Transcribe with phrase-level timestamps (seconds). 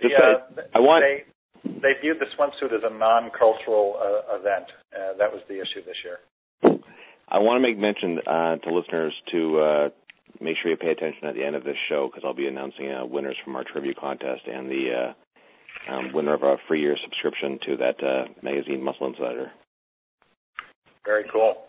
[0.00, 1.04] Yeah, uh, I want.
[1.04, 4.66] They, they viewed the swimsuit as a non-cultural uh, event.
[4.92, 6.18] Uh, that was the issue this year.
[7.28, 9.88] I want to make mention uh, to listeners to uh,
[10.44, 12.92] make sure you pay attention at the end of this show because I'll be announcing
[12.92, 16.96] uh, winners from our trivia contest and the uh, um, winner of a free year
[17.02, 19.50] subscription to that uh, magazine, Muscle Insider.
[21.04, 21.66] Very cool.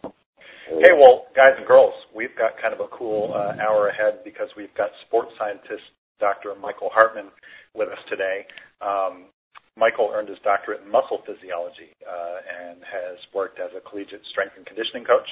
[0.68, 4.50] Hey, well, guys and girls, we've got kind of a cool uh, hour ahead because
[4.58, 5.84] we've got sports scientist
[6.20, 6.56] Dr.
[6.56, 7.30] Michael Hartman
[7.76, 8.48] with us today.
[8.82, 9.30] Um,
[9.78, 14.56] Michael earned his doctorate in muscle physiology uh, and has worked as a collegiate strength
[14.56, 15.28] and conditioning coach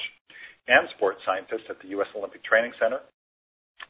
[0.68, 2.08] and sports scientist at the U.S.
[2.14, 3.00] Olympic Training Center.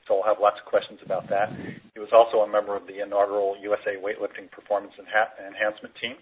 [0.07, 1.49] So I'll have lots of questions about that.
[1.95, 6.21] He was also a member of the inaugural USA Weightlifting Performance Enhancement Team.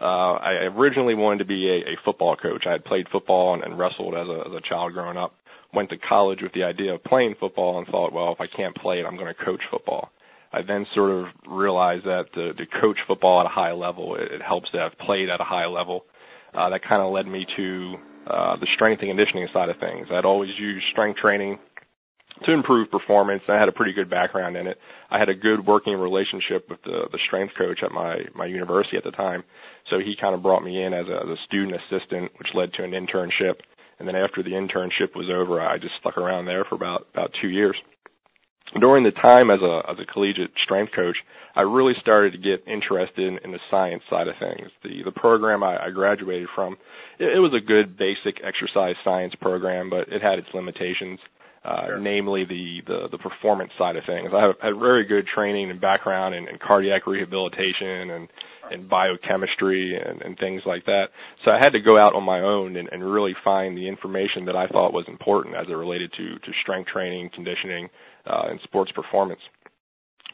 [0.00, 2.64] Uh, I originally wanted to be a, a football coach.
[2.66, 5.34] I had played football and, and wrestled as a, as a child growing up.
[5.72, 8.76] Went to college with the idea of playing football and thought, well, if I can't
[8.76, 10.10] play it, I'm going to coach football.
[10.52, 14.32] I then sort of realized that to, to coach football at a high level, it,
[14.32, 16.04] it helps to have played at a high level.
[16.54, 17.96] Uh, that kind of led me to
[18.26, 20.08] uh, the strength and conditioning side of things.
[20.10, 21.58] I'd always used strength training
[22.44, 23.42] to improve performance.
[23.48, 24.78] I had a pretty good background in it.
[25.10, 28.96] I had a good working relationship with the the strength coach at my my university
[28.96, 29.44] at the time.
[29.90, 32.72] So he kind of brought me in as a, as a student assistant, which led
[32.74, 33.60] to an internship.
[33.98, 37.34] And then after the internship was over, I just stuck around there for about about
[37.40, 37.76] two years.
[38.78, 41.16] During the time as a as a collegiate strength coach,
[41.54, 44.70] I really started to get interested in, in the science side of things.
[44.82, 46.76] The the program I, I graduated from,
[47.18, 51.20] it, it was a good basic exercise science program, but it had its limitations
[51.66, 51.98] uh, sure.
[51.98, 54.30] namely the, the the performance side of things.
[54.32, 58.28] I have had very good training and background in, in cardiac rehabilitation and
[58.70, 61.06] and biochemistry and, and things like that.
[61.44, 64.44] So I had to go out on my own and, and really find the information
[64.46, 67.88] that I thought was important as it related to to strength training, conditioning,
[68.26, 69.40] uh, and sports performance.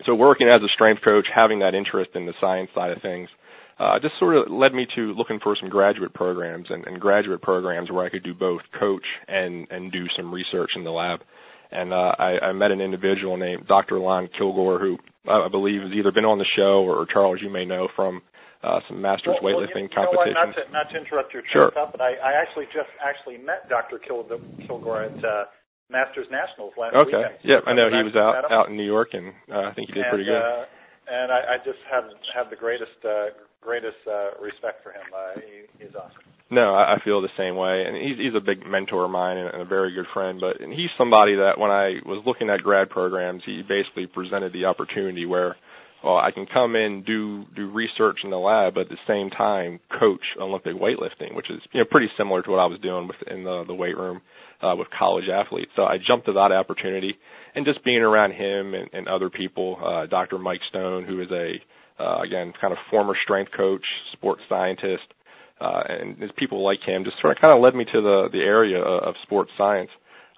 [0.04, 3.28] So working as a strength coach, having that interest in the science side of things,
[3.78, 7.42] uh, just sort of led me to looking for some graduate programs and, and graduate
[7.42, 11.20] programs where I could do both coach and and do some research in the lab.
[11.72, 13.98] And uh, I, I met an individual named Dr.
[13.98, 17.48] Lon Kilgore, who I believe has either been on the show or, or Charles, you
[17.48, 18.20] may know from
[18.62, 20.36] uh, some masters well, weightlifting well, you, competitions.
[20.36, 21.70] You know not, to, not to interrupt your sure.
[21.72, 23.98] stuff, but I, I actually just actually met Dr.
[23.98, 25.48] Kilgore at uh,
[25.90, 27.16] Masters Nationals last okay.
[27.16, 27.40] weekend.
[27.40, 27.48] Okay.
[27.48, 29.94] Yep, I know he was out out in New York, and uh, I think he
[29.96, 30.38] did and, pretty good.
[30.38, 30.64] Uh,
[31.08, 32.04] and I, I just have
[32.36, 35.06] have the greatest uh, greatest uh, respect for him.
[35.14, 36.22] Uh, he, he's awesome.
[36.50, 39.62] No, I, feel the same way, and he's he's a big mentor of mine and,
[39.62, 40.38] a very good friend.
[40.38, 44.52] But and he's somebody that when I was looking at grad programs, he basically presented
[44.52, 45.56] the opportunity where
[46.04, 49.30] well, I can come in do do research in the lab, but at the same
[49.30, 53.08] time coach Olympic weightlifting, which is you know pretty similar to what I was doing
[53.08, 54.20] with in the the weight room
[54.62, 55.70] uh, with college athletes.
[55.76, 57.14] So I jumped at that opportunity,
[57.54, 60.38] and just being around him and, and other people, uh, Dr.
[60.38, 61.54] Mike Stone, who is a
[61.98, 65.04] uh, again kind of former strength coach, sports scientist,
[65.60, 68.40] uh, and people like him just sort of kind of led me to the the
[68.40, 69.90] area of, sports science.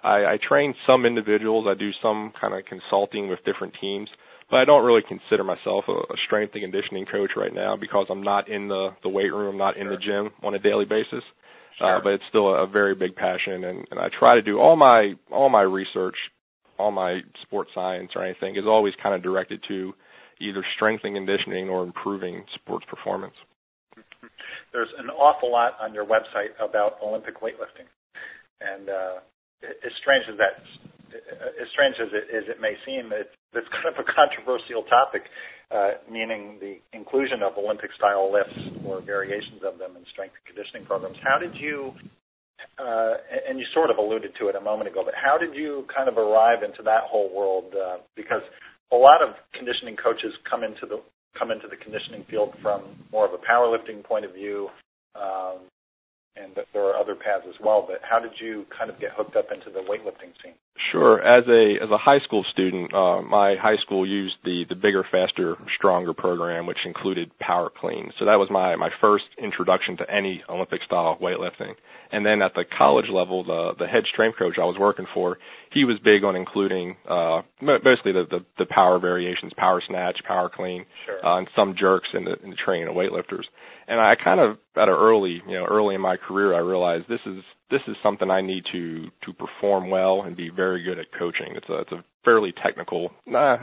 [0.03, 1.65] I, I train some individuals.
[1.67, 4.09] I do some kind of consulting with different teams
[4.49, 8.07] but I don't really consider myself a, a strength and conditioning coach right now because
[8.09, 9.91] I'm not in the the weight room, not in sure.
[9.91, 11.23] the gym on a daily basis.
[11.77, 11.97] Sure.
[11.97, 14.59] Uh, but it's still a, a very big passion, and, and I try to do
[14.59, 16.15] all my all my research,
[16.77, 19.93] all my sports science or anything is always kind of directed to
[20.39, 23.33] either strengthening conditioning or improving sports performance.
[24.73, 27.87] There's an awful lot on your website about Olympic weightlifting,
[28.59, 29.15] and uh,
[29.63, 30.59] as strange as that
[31.15, 35.23] as strange as it, as it may seem, it's, it's kind of a controversial topic,
[35.71, 40.85] uh, meaning the inclusion of Olympic-style lifts or variations of them in strength and conditioning
[40.85, 41.17] programs.
[41.23, 41.93] How did you,
[42.79, 43.15] uh,
[43.47, 46.09] and you sort of alluded to it a moment ago, but how did you kind
[46.09, 47.71] of arrive into that whole world?
[47.71, 48.43] Uh, because
[48.91, 51.01] a lot of conditioning coaches come into the
[51.37, 54.69] come into the conditioning field from more of a powerlifting point of view.
[55.15, 55.67] Um,
[56.37, 57.85] and there are other paths as well.
[57.87, 60.55] But how did you kind of get hooked up into the weightlifting scene?
[60.91, 61.21] Sure.
[61.21, 65.05] As a as a high school student, uh, my high school used the the bigger,
[65.09, 68.11] faster, stronger program, which included power clean.
[68.19, 71.75] So that was my my first introduction to any Olympic style weightlifting.
[72.11, 75.37] And then at the college level, the the head strength coach I was working for,
[75.71, 80.51] he was big on including uh, mostly the, the the power variations, power snatch, power
[80.53, 81.25] clean, sure.
[81.25, 83.45] uh, and some jerks in the in the training of weightlifters.
[83.87, 87.05] And I kind of at an early, you know, early in my career, I realized
[87.07, 90.99] this is this is something I need to to perform well and be very good
[90.99, 91.55] at coaching.
[91.55, 93.11] It's a it's a fairly technical.
[93.25, 93.57] Nah,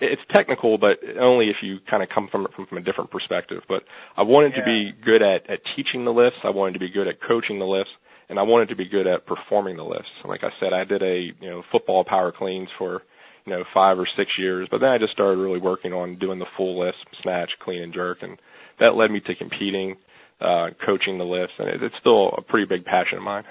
[0.00, 3.10] it's technical, but only if you kind of come from it from, from a different
[3.10, 3.62] perspective.
[3.68, 3.82] But
[4.16, 4.60] I wanted yeah.
[4.60, 6.38] to be good at at teaching the lifts.
[6.44, 7.92] I wanted to be good at coaching the lifts,
[8.28, 10.10] and I wanted to be good at performing the lifts.
[10.24, 13.02] Like I said, I did a you know football power cleans for
[13.46, 16.38] you know five or six years, but then I just started really working on doing
[16.38, 18.38] the full lifts, snatch, clean, and jerk, and
[18.78, 19.96] that led me to competing
[20.40, 23.44] uh, coaching the lifts, and it, it's still a pretty big passion of mine.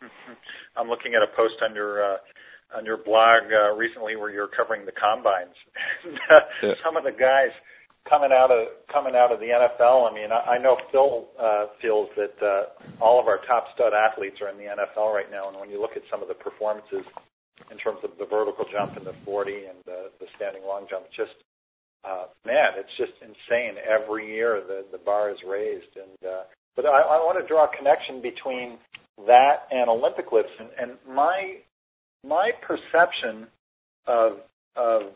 [0.76, 2.18] I'm looking at a post on your uh,
[2.76, 5.54] on your blog uh, recently where you're covering the combines.
[6.04, 6.74] and, uh, yeah.
[6.84, 7.52] Some of the guys
[8.08, 10.10] coming out of coming out of the NFL.
[10.10, 13.92] I mean, I, I know Phil uh, feels that uh, all of our top stud
[13.92, 16.34] athletes are in the NFL right now, and when you look at some of the
[16.34, 17.04] performances
[17.70, 21.06] in terms of the vertical jump and the 40 and the, the standing long jump,
[21.14, 21.36] just
[22.04, 23.78] uh, man, it's just insane.
[23.78, 26.42] Every year the the bar is raised, and uh,
[26.74, 28.78] but I, I want to draw a connection between
[29.26, 31.58] that and Olympic lifts, and, and my
[32.26, 33.46] my perception
[34.06, 34.38] of
[34.76, 35.12] of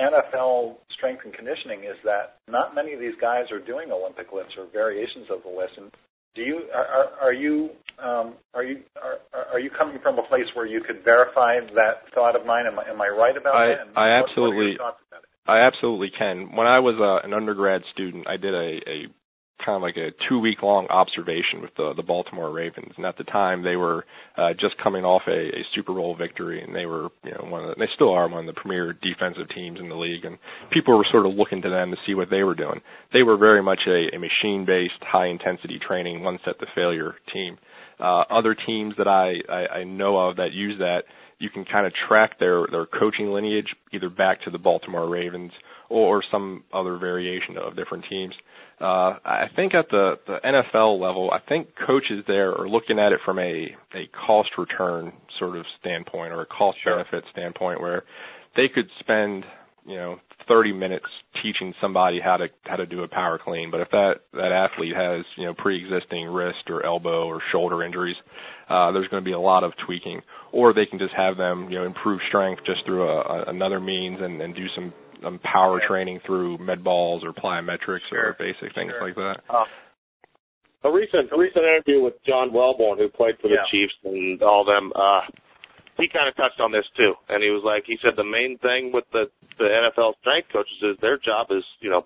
[0.00, 4.54] NFL strength and conditioning is that not many of these guys are doing Olympic lifts
[4.56, 5.76] or variations of the lifts.
[5.76, 5.92] And
[6.34, 7.70] do you are, are you
[8.02, 9.20] um, are you are,
[9.52, 12.64] are you coming from a place where you could verify that thought of mine?
[12.66, 13.86] Am I, am I right about I, that?
[13.86, 14.76] And I what, absolutely.
[14.80, 14.96] What
[15.46, 16.54] I absolutely can.
[16.54, 19.06] When I was uh, an undergrad student, I did a, a
[19.64, 23.16] kind of like a two week long observation with the the Baltimore Ravens, and at
[23.16, 24.04] the time they were
[24.36, 27.64] uh, just coming off a, a Super Bowl victory, and they were you know one
[27.64, 30.38] of the, they still are one of the premier defensive teams in the league, and
[30.72, 32.80] people were sort of looking to them to see what they were doing.
[33.12, 37.14] They were very much a, a machine based, high intensity training, one set to failure
[37.32, 37.58] team.
[38.00, 41.02] Uh, other teams that I, I I know of that use that
[41.42, 45.50] you can kind of track their their coaching lineage either back to the Baltimore Ravens
[45.90, 48.32] or, or some other variation of different teams.
[48.80, 53.10] Uh, I think at the the NFL level, I think coaches there are looking at
[53.10, 56.96] it from a a cost return sort of standpoint or a cost sure.
[56.96, 58.04] benefit standpoint, where
[58.54, 59.44] they could spend
[59.84, 61.06] you know 30 minutes
[61.42, 64.94] teaching somebody how to how to do a power clean but if that that athlete
[64.94, 68.16] has you know pre-existing wrist or elbow or shoulder injuries
[68.68, 70.20] uh there's going to be a lot of tweaking
[70.52, 73.80] or they can just have them you know improve strength just through a, a another
[73.80, 74.92] means and, and do some
[75.24, 75.86] um, power yeah.
[75.86, 78.28] training through med balls or plyometrics sure.
[78.28, 79.06] or basic things sure.
[79.06, 79.64] like that uh,
[80.84, 83.70] a recent a recent interview with John Welbourn, who played for the yeah.
[83.70, 84.92] Chiefs and all them.
[84.96, 85.20] uh
[86.02, 88.58] he kind of touched on this too, and he was like, he said the main
[88.58, 92.02] thing with the the NFL strength coaches is their job is, you know,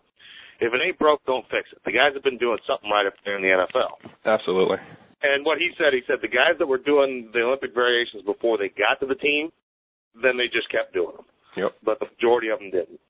[0.61, 1.81] if it ain't broke, don't fix it.
[1.88, 3.97] The guys have been doing something right up there in the NFL.
[4.25, 4.76] Absolutely.
[5.25, 8.61] And what he said, he said the guys that were doing the Olympic variations before
[8.61, 9.49] they got to the team,
[10.21, 11.29] then they just kept doing them.
[11.57, 11.73] Yep.
[11.85, 13.00] But the majority of them didn't.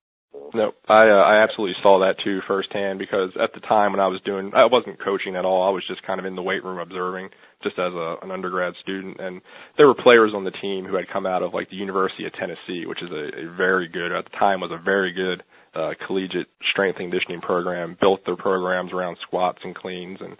[0.53, 4.07] No, I uh, I absolutely saw that too firsthand because at the time when I
[4.07, 5.67] was doing, I wasn't coaching at all.
[5.67, 7.29] I was just kind of in the weight room observing,
[7.63, 9.19] just as a, an undergrad student.
[9.19, 9.41] And
[9.77, 12.33] there were players on the team who had come out of like the University of
[12.33, 15.43] Tennessee, which is a, a very good at the time was a very good
[15.75, 17.97] uh, collegiate strength and conditioning program.
[17.99, 20.37] Built their programs around squats and cleans and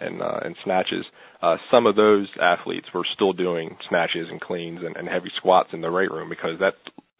[0.00, 1.06] and uh, and snatches.
[1.40, 5.70] Uh, some of those athletes were still doing snatches and cleans and, and heavy squats
[5.72, 6.74] in the weight room because that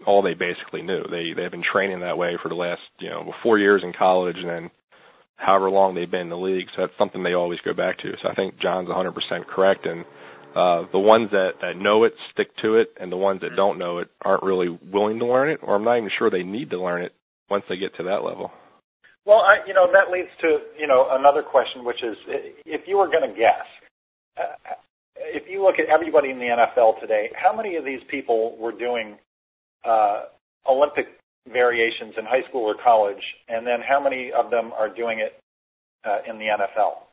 [0.05, 1.03] all they basically knew.
[1.11, 4.37] They they've been training that way for the last you know four years in college
[4.37, 4.71] and then
[5.37, 6.67] however long they've been in the league.
[6.75, 8.13] So that's something they always go back to.
[8.23, 9.13] So I think John's 100%
[9.47, 9.87] correct.
[9.87, 10.05] And
[10.57, 13.79] uh, the ones that that know it stick to it, and the ones that don't
[13.79, 16.71] know it aren't really willing to learn it, or I'm not even sure they need
[16.71, 17.13] to learn it
[17.51, 18.51] once they get to that level.
[19.27, 22.17] Well, I, you know that leads to you know another question, which is
[22.65, 23.67] if you were going to guess.
[24.39, 24.75] Uh,
[25.19, 28.73] if you look at everybody in the NFL today, how many of these people were
[28.73, 29.17] doing
[29.87, 30.23] uh,
[30.69, 31.07] Olympic
[31.53, 35.41] variations in high school or college, and then how many of them are doing it
[36.05, 37.06] uh, in the NFL?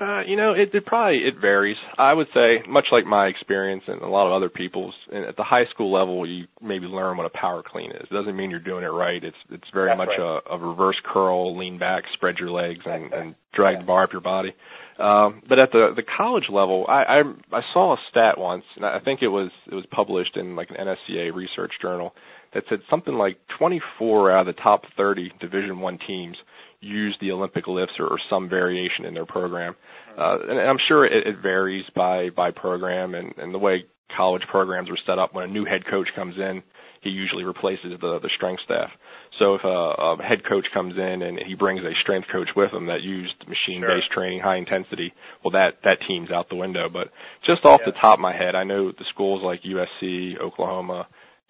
[0.00, 1.76] Uh, you know, it, it probably it varies.
[1.98, 5.44] I would say, much like my experience and a lot of other people's, at the
[5.44, 8.06] high school level, you maybe learn what a power clean is.
[8.10, 9.22] It doesn't mean you're doing it right.
[9.22, 10.40] It's it's very That's much right.
[10.46, 14.12] a, a reverse curl, lean back, spread your legs, and, and drag the bar up
[14.12, 14.54] your body.
[14.98, 18.86] Um, but at the the college level, I, I I saw a stat once, and
[18.86, 22.14] I think it was it was published in like an NSCA research journal
[22.54, 26.36] that said something like 24 out of the top 30 Division One teams
[26.80, 29.74] use the Olympic lifts or, or some variation in their program.
[30.18, 33.84] Uh, and I'm sure it, it varies by by program and, and the way
[34.16, 35.34] college programs are set up.
[35.34, 36.62] When a new head coach comes in,
[37.02, 38.90] he usually replaces the the strength staff.
[39.38, 42.72] So if a, a head coach comes in and he brings a strength coach with
[42.72, 44.14] him that used machine-based Sure.
[44.14, 45.12] training, high intensity,
[45.44, 46.88] well that that team's out the window.
[46.92, 47.08] But
[47.46, 47.92] just off Yeah.
[47.92, 51.06] the top of my head, I know the schools like USC, Oklahoma,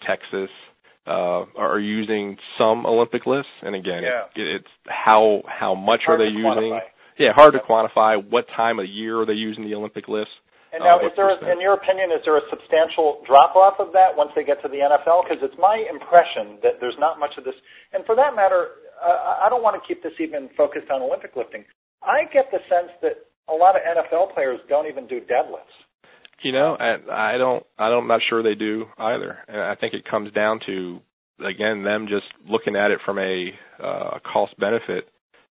[0.07, 0.51] Texas
[1.11, 3.51] uh, are using some Olympic lifts.
[3.63, 4.25] And again, Yeah.
[4.37, 6.73] it's how how much Hard are they using?
[6.79, 6.83] quantify.
[7.19, 8.23] Yeah, hard to quantify.
[8.31, 10.33] What time of the year are they using the Olympic lifts?
[10.73, 13.81] And Uh, now, what is there, in your opinion, is there a substantial drop off
[13.81, 15.23] of that once they get to the NFL?
[15.25, 17.57] Because it's my impression that there's not much of this.
[17.93, 18.71] And for that matter,
[19.03, 21.65] uh, I don't want to keep this even focused on Olympic lifting.
[22.03, 25.75] I get the sense that a lot of NFL players don't even do deadlifts.
[26.43, 27.65] You know, I, I don't.
[27.79, 28.03] I don't.
[28.03, 29.39] I'm not sure they do either.
[29.49, 31.01] And I think it comes down to
[31.45, 33.51] again them just looking at it from a
[33.83, 35.09] uh, cost benefit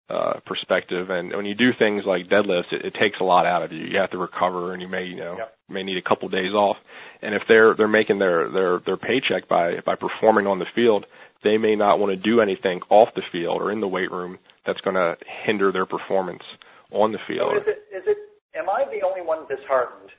[0.09, 1.09] uh, perspective.
[1.09, 3.85] And when you do things like deadlifts, it, it takes a lot out of you.
[3.85, 5.53] You have to recover, and you may you know Yep.
[5.69, 6.77] may need a couple days off.
[7.21, 11.05] And if they're they're making their their their paycheck by by performing on the field,
[11.43, 14.37] they may not want to do anything off the field or in the weight room
[14.65, 15.15] that's going to
[15.45, 16.43] hinder their performance
[16.91, 17.57] on the So field.
[17.57, 18.17] is it, is it,
[18.57, 20.09] am I the only one disheartened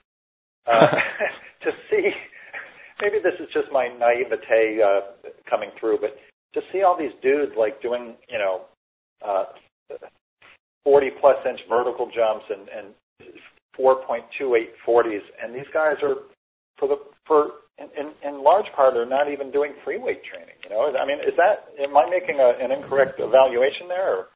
[0.71, 0.87] uh,
[1.65, 2.11] to see,
[3.01, 6.17] maybe this is just my naivete uh, coming through, but
[6.55, 8.63] to see all these dudes like doing, you know,
[9.27, 9.45] uh,
[10.85, 12.95] 40 plus inch vertical jumps and, and
[13.79, 16.17] 4.28 40s, and these guys are,
[16.79, 16.97] for the,
[17.27, 20.57] for, in, in, in large part, they're not even doing free weight training.
[20.65, 24.17] You know, I mean, is that, am I making a, an incorrect evaluation there?
[24.17, 24.27] Or?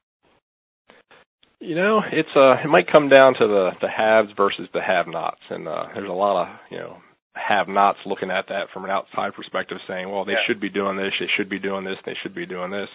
[1.63, 5.39] You know, it's uh it might come down to the the haves versus the have-nots,
[5.49, 6.97] and uh there's a lot of you know
[7.35, 10.45] have-nots looking at that from an outside perspective, saying, well, they Yeah.
[10.45, 12.89] should be doing this, they should be doing this, they should be doing this,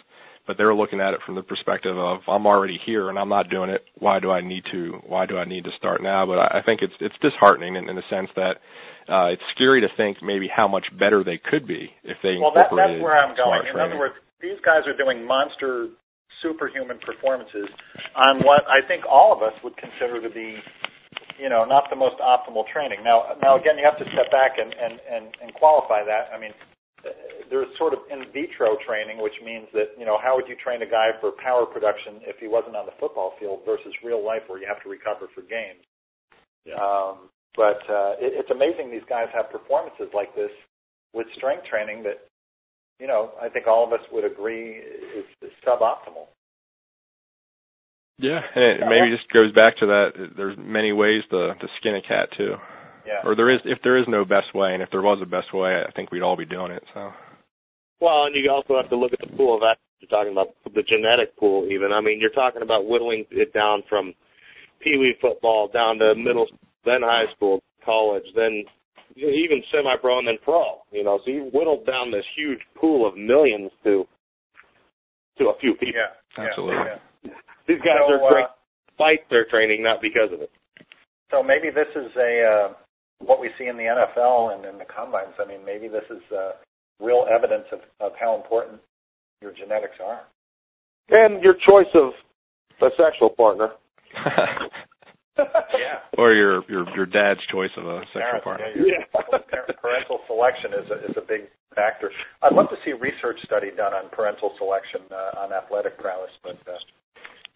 [0.47, 3.49] but they're looking at it from the perspective of I'm already here and I'm not
[3.49, 3.85] doing it.
[3.99, 5.01] Why do I need to?
[5.07, 6.27] Why do I need to start now?
[6.27, 8.61] But I, I think it's it's disheartening in, in the sense that
[9.09, 12.53] uh it's scary to think maybe how much better they could be if they Well,
[12.55, 13.67] that, incorporated that's where I'm going.
[13.67, 13.93] In training.
[13.93, 15.89] other words, these guys are doing monster,
[16.43, 17.69] superhuman performances
[18.15, 20.59] on what I think all of us would consider to be,
[21.39, 23.03] you know, not the most optimal training.
[23.03, 26.31] Now, now again, you have to step back and and and, and qualify that.
[26.35, 26.53] I mean,
[27.51, 30.83] there's sort of in vitro training, which means that you know, how would you train
[30.83, 34.43] a guy for power production if he wasn't on the football field versus real life
[34.47, 35.83] where you have to recover for games.
[36.77, 40.53] Um, but uh, it, it's amazing these guys have performances like this
[41.15, 42.29] with strength training that
[42.99, 46.27] you know, I think all of us would agree is, is suboptimal.
[48.19, 48.89] Yeah, and it Yeah.
[48.89, 50.33] maybe just goes back to that.
[50.37, 52.57] There's many ways to to skin a cat too,
[53.07, 53.23] Yeah.
[53.25, 55.53] or there is if there is no best way, and if there was a best
[55.53, 56.83] way, I think we'd all be doing it.
[56.95, 57.13] So
[58.01, 59.79] Well, and you also have to look at the pool of that.
[60.01, 61.93] You're talking about the genetic pool, even.
[61.93, 64.15] I mean, you're talking about whittling it down from
[64.81, 66.47] pee wee football down to middle,
[66.85, 68.65] then high school, college, then
[69.19, 70.79] even semi-pro and then pro.
[70.93, 74.07] You know, so you've whittled down this huge pool of millions to
[75.39, 75.95] to a few people.
[75.95, 76.45] Yeah.
[76.45, 76.75] Absolutely.
[77.25, 77.33] Yeah.
[77.67, 78.59] These guys So, are great uh,
[78.89, 80.51] despite their training, not because of it.
[81.31, 82.73] So maybe this is a uh,
[83.21, 85.35] what we see in the NFL and in the combines.
[85.39, 86.53] I mean, maybe this is uh,
[87.01, 88.81] real evidence of, of how important
[89.43, 90.23] your genetics are.
[91.11, 92.13] And your choice of
[92.83, 93.71] a sexual partner.
[95.39, 96.03] yeah.
[96.17, 98.67] Or your your your dad's choice of a sexual partner.
[98.75, 99.05] Yeah,
[99.53, 102.11] your parental selection is a, is a big factor.
[102.43, 106.31] I'd love to see a research study done on parental selection uh, on athletic prowess,
[106.43, 106.79] but uh,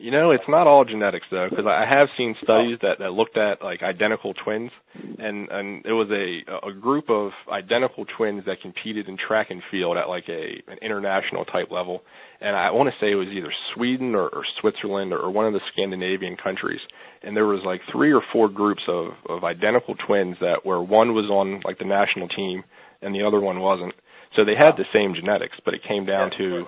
[0.02, 3.36] You know, it's not all genetics though, because I have seen studies that that looked
[3.36, 8.60] at like identical twins, and and it was a a group of identical twins that
[8.60, 12.02] competed in track and field at like a an international type level,
[12.40, 15.52] and I want to say it was either Sweden or, or Switzerland or one of
[15.52, 16.80] the Scandinavian countries,
[17.22, 21.14] and there was like three or four groups of of identical twins that where one
[21.14, 22.64] was on like the national team
[23.02, 23.94] and the other one wasn't.
[24.34, 26.64] So they had the same genetics, but it came down to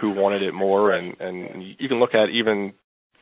[0.00, 2.72] who wanted it more and and you can look at even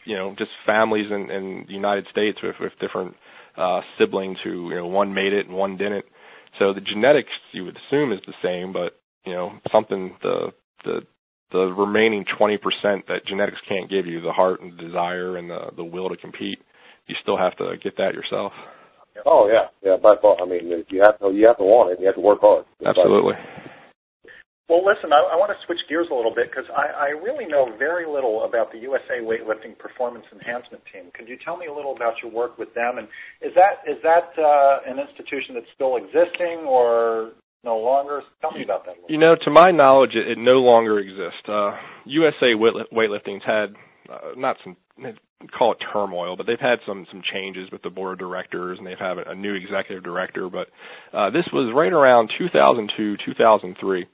[0.04, 3.14] you know just families in in the United States with with different
[3.56, 6.04] uh siblings who you know one made it and one didn't
[6.58, 10.52] so the genetics you would assume is the same but you know something the
[10.84, 11.00] the
[11.52, 12.58] the remaining 20%
[13.06, 16.16] that genetics can't give you the heart and the desire and the the will to
[16.16, 16.58] compete
[17.06, 18.52] you still have to get that yourself
[19.26, 19.96] Oh yeah, yeah.
[19.96, 20.36] By far.
[20.42, 21.92] I mean, you have to you have to want it.
[21.94, 22.64] And you have to work hard.
[22.84, 23.34] absolutely
[24.68, 27.44] Well, listen, I, I want to switch gears a little bit because I, I really
[27.44, 31.12] know very little about the USA Weightlifting Performance Enhancement Team.
[31.12, 32.96] Could you tell me a little about your work with them?
[32.96, 33.06] And
[33.42, 38.22] is that is that uh, an institution that's still existing or no longer?
[38.40, 38.96] Tell me about that.
[38.96, 39.12] A.
[39.12, 41.44] You know, to my knowledge, it, it no longer exists.
[41.46, 43.76] Uh, USA Weight- Weightlifting's had
[44.08, 44.76] uh, not some
[45.56, 48.86] call it turmoil, but they've had some some changes with the board of directors, and
[48.86, 50.48] they've had a new executive director.
[50.48, 50.68] But
[51.12, 54.06] uh, this was right around 2002, 2003.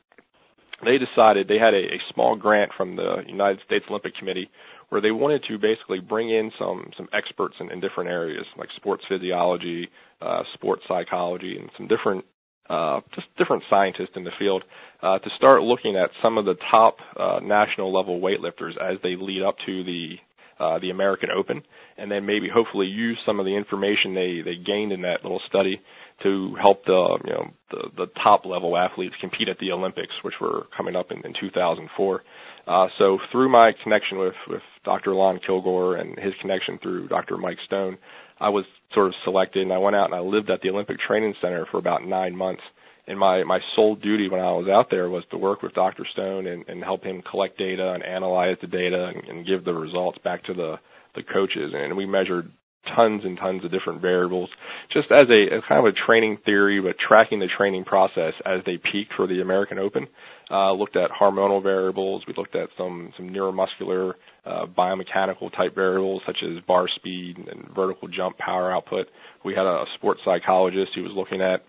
[0.84, 4.50] They decided they had a, a small grant from the United States Olympic Committee
[4.88, 8.68] where they wanted to basically bring in some some experts in, in different areas like
[8.76, 9.88] sports physiology,
[10.20, 12.24] uh, sports psychology, and some different
[12.68, 14.62] uh, just different scientists in the field
[15.02, 19.16] uh, to start looking at some of the top uh, national level weightlifters as they
[19.16, 20.14] lead up to the
[20.60, 21.62] uh, the American Open,
[21.96, 25.40] and then maybe hopefully use some of the information they they gained in that little
[25.48, 25.80] study
[26.22, 30.34] to help the you know the, the top level athletes compete at the Olympics, which
[30.40, 32.22] were coming up in, in 2004.
[32.66, 35.14] Uh, so through my connection with with Dr.
[35.14, 37.36] Lon Kilgore and his connection through Dr.
[37.36, 37.96] Mike Stone,
[38.38, 40.98] I was sort of selected, and I went out and I lived at the Olympic
[41.00, 42.62] Training Center for about nine months.
[43.10, 46.06] And my my sole duty when I was out there was to work with Dr.
[46.12, 49.74] Stone and, and help him collect data and analyze the data and, and give the
[49.74, 50.76] results back to the
[51.16, 51.72] the coaches.
[51.74, 52.52] And we measured
[52.94, 54.48] tons and tons of different variables
[54.92, 58.60] just as a as kind of a training theory but tracking the training process as
[58.64, 60.06] they peaked for the American Open
[60.50, 64.14] uh looked at hormonal variables we looked at some some neuromuscular
[64.46, 69.08] uh biomechanical type variables such as bar speed and vertical jump power output
[69.44, 71.62] we had a sports psychologist who was looking at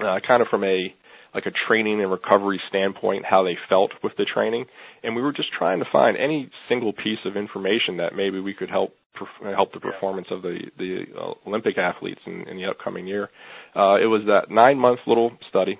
[0.00, 0.94] uh kind of from a
[1.34, 4.64] like a training and recovery standpoint how they felt with the training
[5.02, 8.54] and we were just trying to find any single piece of information that maybe we
[8.54, 8.94] could help
[9.54, 13.24] help the performance of the the uh, Olympic athletes in, in the upcoming year.
[13.74, 15.78] Uh, it was that nine month little study.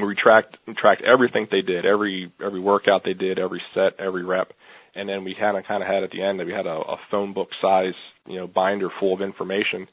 [0.00, 4.52] We tracked tracked everything they did, every every workout they did, every set, every rep,
[4.94, 6.70] and then we kind of kind of had at the end that we had a,
[6.70, 7.94] a phone book size
[8.26, 9.86] you know binder full of information,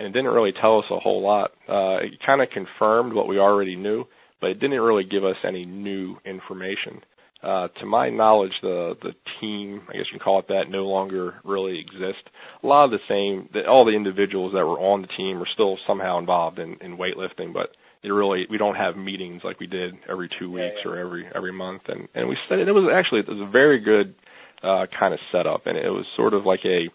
[0.00, 1.50] and it didn't really tell us a whole lot.
[1.68, 4.06] Uh, it kind of confirmed what we already knew,
[4.40, 7.02] but it didn't really give us any new information.
[7.42, 10.84] Uh, to my knowledge, the the team, I guess you can call it that, no
[10.84, 12.28] longer really exist.
[12.62, 15.48] A lot of the same, the, all the individuals that were on the team are
[15.52, 17.70] still somehow involved in, in weightlifting, but
[18.02, 20.90] it really we don't have meetings like we did every two weeks yeah.
[20.90, 21.82] or every every month.
[21.88, 24.14] And and we said it, it was actually it was a very good
[24.62, 26.88] uh, kind of setup, and it was sort of like a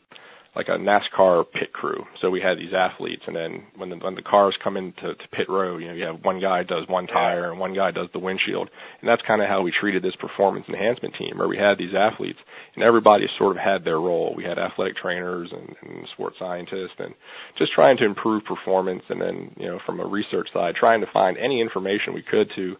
[0.56, 2.06] like a NASCAR pit crew.
[2.22, 5.28] So we had these athletes, and then when the when the cars come into to
[5.34, 8.08] pit road, you know, you have one guy does one tire and one guy does
[8.13, 8.70] the windshield,
[9.02, 11.94] and that's kind of how we treated this performance enhancement team, where we had these
[11.94, 12.39] athletes,
[12.76, 14.34] and everybody sort of had their role.
[14.36, 17.13] We had athletic trainers and, and sports scientists, and
[17.58, 21.08] just trying to improve performance, and then you know, from a research side, trying to
[21.12, 22.76] find any information we could to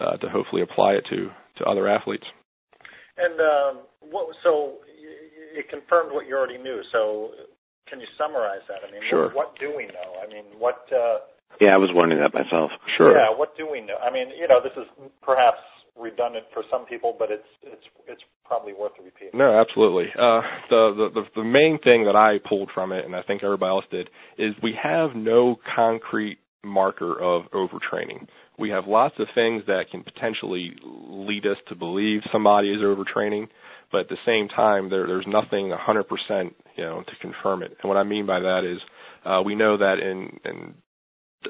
[0.00, 2.26] uh, to hopefully apply it to to other athletes.
[3.16, 4.36] And um, what?
[4.42, 4.74] So
[5.56, 6.82] it confirmed what you already knew.
[6.92, 7.30] So
[7.88, 8.84] can you summarize that?
[8.86, 9.32] I mean, Sure.
[9.32, 10.20] what, what do we know?
[10.22, 10.84] I mean, what?
[10.92, 11.24] Uh,
[11.60, 12.70] Yeah, I was wondering that myself.
[12.96, 13.16] Sure.
[13.16, 13.96] Yeah, what do we know?
[14.02, 14.86] I mean, you know, this is
[15.22, 15.58] perhaps
[15.96, 19.38] redundant for some people, but it's it's it's probably worth repeating.
[19.38, 20.06] No, absolutely.
[20.12, 23.42] Uh, the, the the the main thing that I pulled from it, and I think
[23.42, 28.26] everybody else did, is we have no concrete marker of overtraining.
[28.58, 33.48] We have lots of things that can potentially lead us to believe somebody is overtraining,
[33.92, 36.04] but at the same time, there, there's nothing 100%,
[36.76, 37.76] you know, to confirm it.
[37.82, 38.80] And what I mean by that is,
[39.24, 40.74] uh, we know that in, in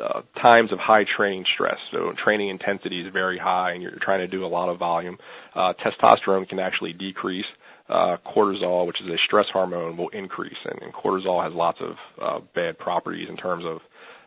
[0.02, 4.20] uh, times of high training stress, so training intensity is very high, and you're trying
[4.20, 5.16] to do a lot of volume.
[5.54, 7.46] Uh, testosterone can actually decrease.
[7.88, 11.94] Uh, cortisol, which is a stress hormone, will increase, and, and cortisol has lots of
[12.20, 13.78] uh, bad properties in terms of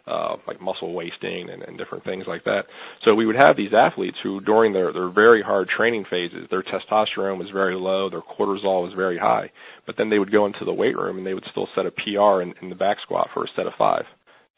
[0.07, 2.63] uh, like muscle wasting and, and different things like that.
[3.03, 6.63] So we would have these athletes who, during their, their very hard training phases, their
[6.63, 9.51] testosterone was very low, their cortisol was very high,
[9.85, 11.91] but then they would go into the weight room and they would still set a
[11.91, 14.05] PR in, in the back squat for a set of five.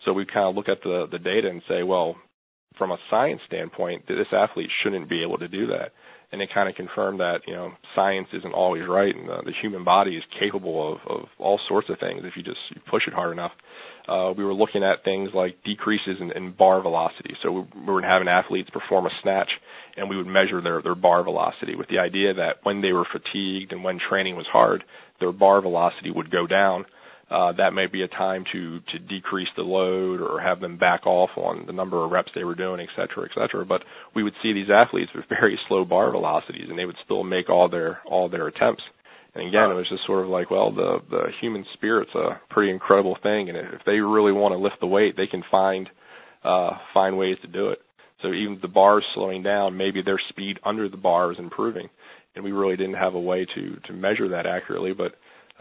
[0.06, 2.16] So we kind of look at the the data and say, well,
[2.78, 5.92] from a science standpoint, this athlete shouldn't be able to do that.
[6.32, 9.54] And it kind of confirmed that you know science isn't always right, and the, the
[9.62, 13.04] human body is capable of, of all sorts of things if you just you push
[13.08, 13.52] it hard enough
[14.08, 17.36] uh, we were looking at things like decreases in, in bar velocity.
[17.42, 19.50] So we, we were having athletes perform a snatch,
[19.98, 23.08] and we would measure their, their bar velocity with the idea that when they were
[23.12, 24.84] fatigued and when training was hard,
[25.20, 26.86] their bar velocity would go down.
[27.30, 31.08] Uh, that may be a time to to decrease the load or have them back
[31.08, 33.66] off on the number of reps they were doing, et cetera, et cetera.
[33.66, 33.84] But
[34.14, 37.50] we would see these athletes with very slow bar velocities, and they would still make
[37.50, 38.84] all their all their attempts.
[39.34, 42.72] And again, it was just sort of like, well, the the human spirit's a pretty
[42.72, 45.90] incredible thing, and if they really want to lift the weight, they can find
[46.44, 47.80] uh, find ways to do it.
[48.22, 51.88] So even if the bars slowing down, maybe their speed under the bar is improving,
[52.36, 54.94] and we really didn't have a way to to measure that accurately.
[54.94, 55.14] But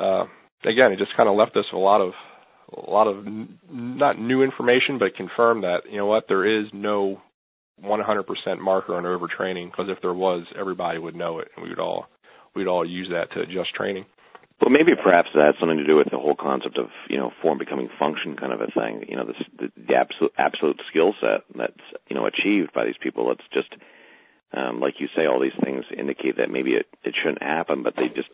[0.02, 0.24] uh,
[0.64, 2.12] again, it just kind of left us a lot of
[2.76, 6.66] a lot of n- not new information, but confirmed that you know what there is
[6.72, 7.20] no
[7.84, 11.78] 100% marker on overtraining because if there was, everybody would know it, and we would
[11.78, 12.06] all
[12.54, 14.06] we'd all use that to adjust training.
[14.60, 17.32] Well, maybe perhaps that has something to do with the whole concept of you know
[17.40, 19.06] form becoming function kind of a thing.
[19.08, 23.00] You know, this, the, the absolute absolute skill set that's you know achieved by these
[23.00, 23.32] people.
[23.32, 23.72] It's just
[24.52, 27.94] um, like you say, all these things indicate that maybe it it shouldn't happen, but
[27.96, 28.28] they just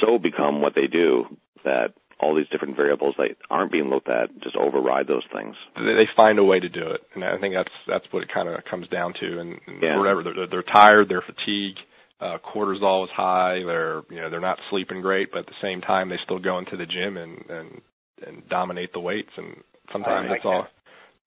[0.00, 1.24] so become what they do
[1.64, 5.56] that all these different variables that aren't being looked at just override those things.
[5.74, 8.48] They find a way to do it, and I think that's that's what it kind
[8.48, 9.40] of comes down to.
[9.40, 9.98] And, and yeah.
[9.98, 11.80] whatever they're, they're tired, they're fatigued
[12.24, 13.60] uh, cortisol is high.
[13.64, 16.58] They're you know they're not sleeping great, but at the same time they still go
[16.58, 17.80] into the gym and and
[18.26, 19.30] and dominate the weights.
[19.36, 19.56] And
[19.92, 20.66] sometimes I, that's all.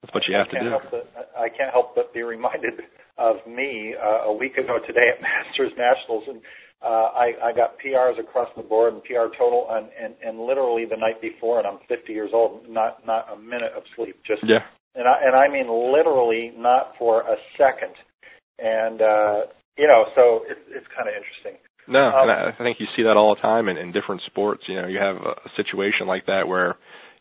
[0.01, 0.77] That's what you have to do.
[0.91, 2.81] But, I can't help but be reminded
[3.17, 6.41] of me uh, a week ago today at Masters Nationals, and
[6.83, 10.85] uh, I, I got PRs across the board and PR total, and, and and literally
[10.85, 14.41] the night before, and I'm 50 years old, not not a minute of sleep, just
[14.43, 14.65] yeah.
[14.95, 17.93] And I and I mean literally not for a second.
[18.59, 19.41] And uh,
[19.77, 21.61] you know, so it's it's kind of interesting.
[21.87, 24.63] No, um, and I think you see that all the time in, in different sports.
[24.67, 26.75] You know, you have a, a situation like that where,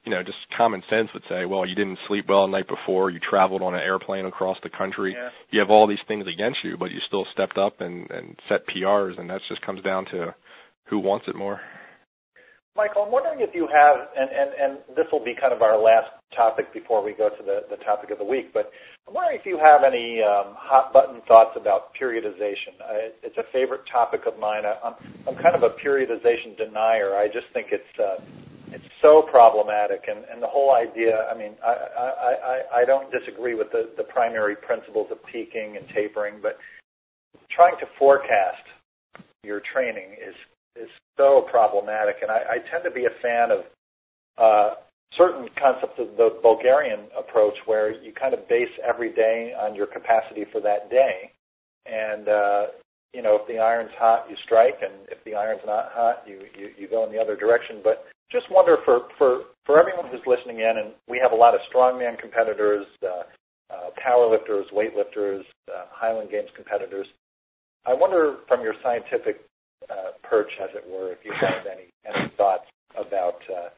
[0.05, 3.11] you know, just common sense would say, well, you didn't sleep well the night before,
[3.11, 5.15] you traveled on an airplane across the country.
[5.17, 5.29] Yeah.
[5.53, 8.67] You have all these things against you, but you still stepped up and and set
[8.67, 10.35] PRs, and that just comes down to
[10.91, 11.61] who wants it more.
[12.77, 15.81] Michael, I'm wondering if you have, and, and, and this will be kind of our
[15.81, 18.71] last topic before we go to the, the topic of the week, but
[19.07, 22.75] I'm wondering if you have any um, hot button thoughts about periodization.
[22.83, 24.67] I, it's a favorite topic of mine.
[24.67, 24.95] I, I'm,
[25.29, 27.15] I'm kind of a periodization denier.
[27.15, 28.25] I just think it's uh,
[28.73, 31.29] it's so problematic, and, and the whole idea.
[31.33, 35.77] I mean, I, I, I, I don't disagree with the, the primary principles of peaking
[35.79, 36.59] and tapering, but
[37.55, 38.67] trying to forecast
[39.45, 40.35] your training is
[40.83, 43.61] is so problematic, and I, I tend to be a fan of
[44.37, 44.75] uh,
[45.15, 49.87] certain concepts of the Bulgarian approach, where you kind of base every day on your
[49.87, 51.31] capacity for that day,
[51.87, 52.63] and uh,
[53.13, 56.43] you know if the iron's hot, you strike, and if the iron's not hot, you
[56.59, 57.81] you, you go in the other direction.
[57.83, 61.55] But just wonder for for for everyone who's listening in, and we have a lot
[61.55, 63.23] of strongman competitors, uh,
[63.73, 67.07] uh, powerlifters, weightlifters, uh, Highland Games competitors.
[67.87, 69.43] I wonder from your scientific
[69.91, 72.67] uh, perch, as it were, if you have any any thoughts
[72.97, 73.69] about uh,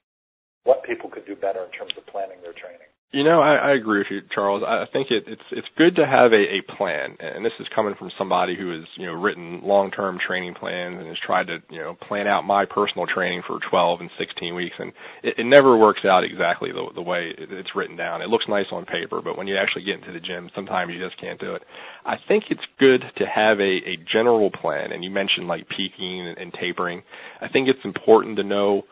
[0.69, 2.85] what people could do better in terms of planning their training.
[3.11, 4.63] You know, I, I agree with you, Charles.
[4.63, 7.95] I think it, it's it's good to have a, a plan, and this is coming
[7.99, 11.79] from somebody who has you know written long-term training plans and has tried to you
[11.79, 15.79] know plan out my personal training for 12 and 16 weeks, and it, it never
[15.79, 18.21] works out exactly the, the way it's written down.
[18.21, 21.03] It looks nice on paper, but when you actually get into the gym, sometimes you
[21.03, 21.63] just can't do it.
[22.05, 26.29] I think it's good to have a, a general plan, and you mentioned like peaking
[26.29, 27.01] and, and tapering.
[27.41, 28.83] I think it's important to know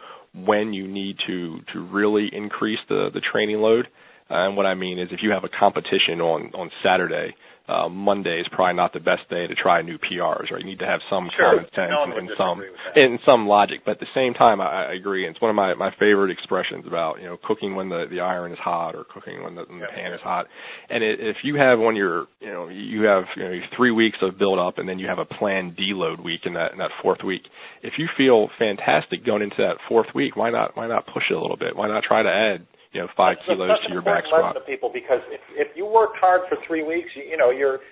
[0.44, 3.88] when you need to to really increase the the training load
[4.29, 7.35] and what I mean is, if you have a competition on on Saturday,
[7.69, 10.61] uh, Monday is probably not the best day to try new PRs, right?
[10.61, 11.51] You need to have some sure.
[11.51, 12.62] common sense no and, and some
[12.95, 13.81] and some logic.
[13.85, 15.27] But at the same time, I, I agree.
[15.27, 18.53] It's one of my my favorite expressions about you know cooking when the the iron
[18.53, 20.47] is hot or cooking when the, when the pan is hot.
[20.89, 24.19] And it, if you have when you're you know you have you know three weeks
[24.23, 26.91] of build up and then you have a planned deload week in that in that
[27.03, 27.43] fourth week.
[27.83, 31.35] If you feel fantastic going into that fourth week, why not why not push it
[31.35, 31.75] a little bit?
[31.75, 34.57] Why not try to add you know five that's, kilos that's to your back squat.
[34.57, 37.85] To people because if if you worked hard for three weeks, you, you know you're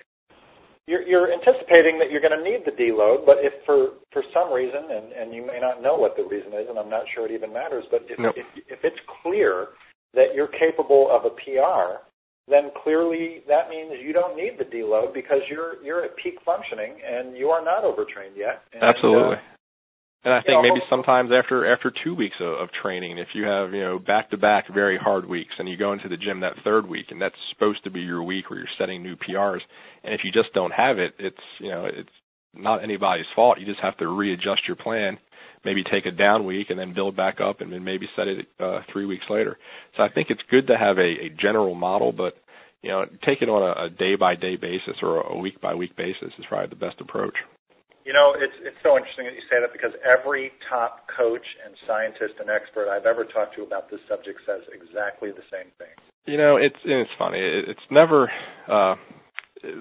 [0.88, 4.52] you're, you're anticipating that you're going to need the deload, but if for for some
[4.52, 7.28] reason, and and you may not know what the reason is, and I'm not sure
[7.28, 8.34] it even matters, but if nope.
[8.36, 9.76] if, if it's clear
[10.16, 12.04] that you're capable of a PR,
[12.48, 16.96] then clearly that means you don't need the deload because you're you're at peak functioning
[17.00, 18.64] and you are not overtrained yet.
[18.72, 19.36] And, Absolutely.
[19.36, 19.53] Uh,
[20.24, 23.72] and I think maybe sometimes after after two weeks of, of training, if you have
[23.72, 26.54] you know back to back very hard weeks, and you go into the gym that
[26.64, 29.60] third week, and that's supposed to be your week where you're setting new PRs,
[30.02, 32.08] and if you just don't have it, it's you know it's
[32.54, 33.58] not anybody's fault.
[33.60, 35.18] You just have to readjust your plan,
[35.64, 38.46] maybe take a down week, and then build back up, and then maybe set it
[38.58, 39.58] uh, three weeks later.
[39.96, 42.34] So I think it's good to have a, a general model, but
[42.82, 45.94] you know take it on a day by day basis or a week by week
[45.96, 47.34] basis is probably the best approach.
[48.04, 51.72] You know, it's it's so interesting that you say that because every top coach and
[51.88, 55.92] scientist and expert I've ever talked to about this subject says exactly the same thing.
[56.26, 57.40] You know, it's it's funny.
[57.40, 58.30] It's never.
[58.68, 58.96] uh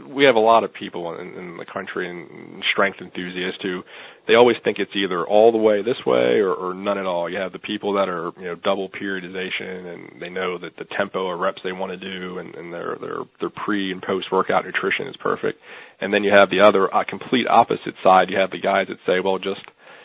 [0.07, 3.81] we have a lot of people in, in the country and strength enthusiasts who
[4.27, 7.29] they always think it's either all the way this way or, or none at all.
[7.29, 10.85] You have the people that are you know double periodization and they know that the
[10.97, 14.27] tempo of reps they want to do and, and their their their pre and post
[14.31, 15.59] workout nutrition is perfect.
[16.03, 18.29] And then you have the other uh, complete opposite side.
[18.29, 19.63] You have the guys that say, well, just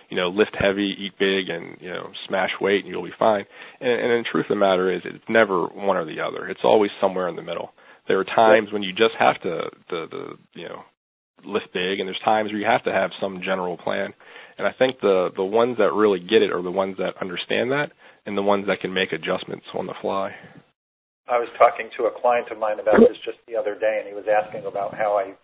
[0.09, 3.45] you know, lift heavy, eat big, and you know, smash weight, and you'll be fine.
[3.81, 6.49] And, and the truth of the matter is, it's never one or the other.
[6.49, 7.73] It's always somewhere in the middle.
[8.07, 10.83] There are times when you just have to the the you know
[11.45, 14.15] lift big, and there's times where you have to have some general plan.
[14.57, 17.73] And I think the the ones that really get it are the ones that understand
[17.73, 17.93] that,
[18.25, 20.35] and the ones that can make adjustments on the fly.
[21.29, 24.09] I was talking to a client of mine about this just the other day, and
[24.09, 25.35] he was asking about how I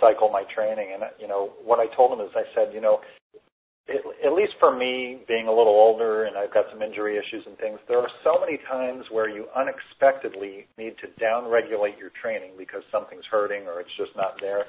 [0.00, 0.94] cycle my training.
[0.94, 3.00] And you know, what I told him is, I said, you know,
[3.88, 7.42] it, at least for me, being a little older and I've got some injury issues
[7.46, 12.52] and things, there are so many times where you unexpectedly need to downregulate your training
[12.56, 14.64] because something's hurting or it's just not there.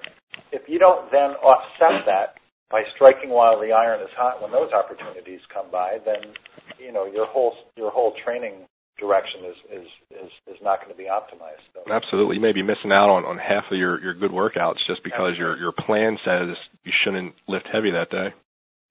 [0.52, 4.72] If you don't then offset that by striking while the iron is hot when those
[4.74, 6.34] opportunities come by, then
[6.80, 8.66] you know your whole your whole training
[9.00, 11.64] direction is is is, is not going to be optimized.
[11.74, 11.82] So.
[11.92, 15.04] Absolutely, you may be missing out on, on half of your your good workouts just
[15.04, 18.34] because your your plan says you shouldn't lift heavy that day.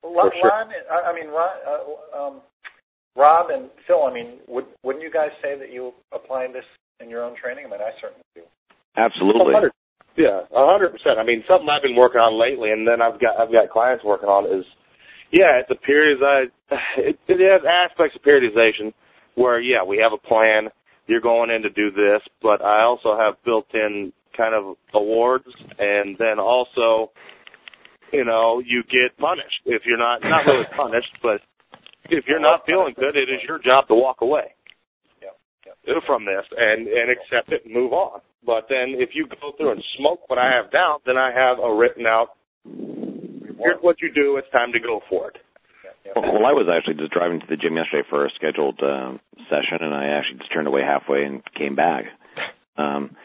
[0.03, 2.41] Well, Ron, Ron, I mean, Ron, uh, um,
[3.17, 6.65] Rob and Phil, I mean, would, wouldn't you guys say that you apply this
[6.99, 7.67] in your own training?
[7.67, 8.43] I mean, I certainly do.
[8.97, 9.55] Absolutely.
[9.55, 9.73] 100,
[10.17, 11.19] yeah, a hundred percent.
[11.19, 14.05] I mean, something I've been working on lately, and then I've got I've got clients
[14.05, 14.67] working on is,
[15.31, 16.53] yeah, it's a periodized.
[16.97, 18.93] It, it has aspects of periodization
[19.35, 20.69] where yeah, we have a plan.
[21.07, 25.47] You're going in to do this, but I also have built in kind of awards,
[25.79, 27.11] and then also
[28.13, 29.63] you know, you get punished.
[29.65, 31.41] If you're not not really punished, but
[32.11, 34.55] if you're not feeling good, it is your job to walk away
[36.07, 38.21] from this and and accept it and move on.
[38.45, 41.59] But then if you go through and smoke what I have down, then I have
[41.59, 42.29] a written out.
[42.65, 44.37] Here's what you do.
[44.37, 45.37] It's time to go for it.
[46.15, 49.79] Well, I was actually just driving to the gym yesterday for a scheduled um, session,
[49.81, 52.07] and I actually just turned away halfway and came back.
[52.77, 53.17] Um,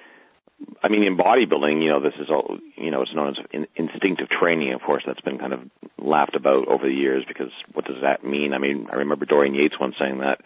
[0.81, 3.67] I mean, in bodybuilding, you know, this is all, you know, it's known as in,
[3.75, 4.73] instinctive training.
[4.73, 5.59] Of course, that's been kind of
[5.99, 8.53] laughed about over the years because what does that mean?
[8.53, 10.41] I mean, I remember Dorian Yates once saying that,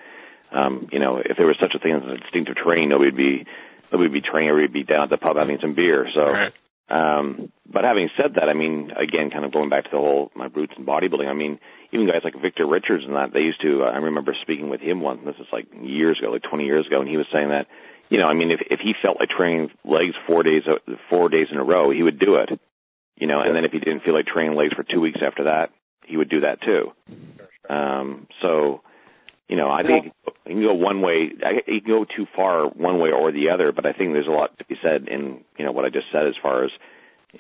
[0.51, 3.45] um, you know, if there was such a thing as instinctive training, nobody'd be,
[3.91, 6.07] nobody'd be training, everybody'd be down at the pub having some beer.
[6.13, 6.53] So, right.
[6.89, 10.29] um, but having said that, I mean, again, kind of going back to the whole
[10.35, 11.27] my roots in bodybuilding.
[11.27, 11.59] I mean,
[11.91, 13.83] even guys like Victor Richards and that they used to.
[13.83, 15.21] Uh, I remember speaking with him once.
[15.25, 17.67] This is like years ago, like 20 years ago, and he was saying that
[18.11, 21.29] you know, I mean, if if he felt like training legs four days uh, four
[21.29, 22.59] days in a row, he would do it.
[23.15, 25.45] You know, and then if he didn't feel like training legs for two weeks after
[25.45, 25.69] that,
[26.05, 26.91] he would do that too.
[27.69, 28.81] Um, so,
[29.47, 30.13] you know, I think
[30.45, 31.31] you can go one way.
[31.67, 34.31] You can go too far one way or the other, but I think there's a
[34.31, 36.71] lot to be said in you know what I just said as far as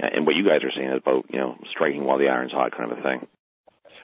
[0.01, 2.71] uh, and what you guys are saying about you know striking while the iron's hot
[2.71, 3.27] kind of a thing.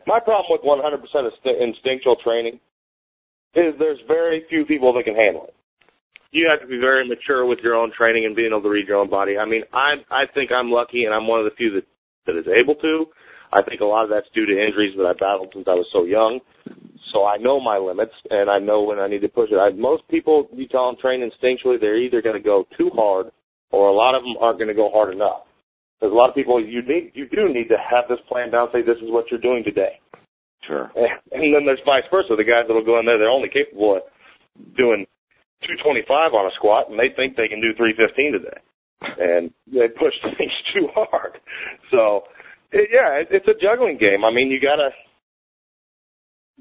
[0.08, 2.60] My problem with 100% instinctual training
[3.54, 5.54] is there's very few people that can handle it
[6.32, 8.88] you have to be very mature with your own training and being able to read
[8.88, 9.38] your own body.
[9.38, 11.86] I mean, I I think I'm lucky, and I'm one of the few that
[12.26, 13.06] that is able to.
[13.52, 15.88] I think a lot of that's due to injuries that I battled since I was
[15.93, 16.41] so young.
[17.13, 19.56] so I know my limits and I know when I need to push it.
[19.56, 23.28] I, most people, you tell them train instinctually, they're either going to go too hard
[23.72, 25.46] or a lot of them aren't going to go hard enough.
[25.99, 28.69] Because a lot of people, you need, you do need to have this plan down.
[28.71, 29.99] Say this is what you're doing today.
[30.65, 30.91] Sure.
[31.31, 32.36] And, then there's vice versa.
[32.38, 34.03] The guys that'll go in there, they're only capable of
[34.75, 35.07] doing
[35.65, 38.60] 225 on a squat, and they think they can do 315 today,
[39.17, 41.39] and they push things too hard.
[41.89, 42.29] So,
[42.71, 44.21] it, yeah, it, it's a juggling game.
[44.21, 44.91] I mean, you gotta.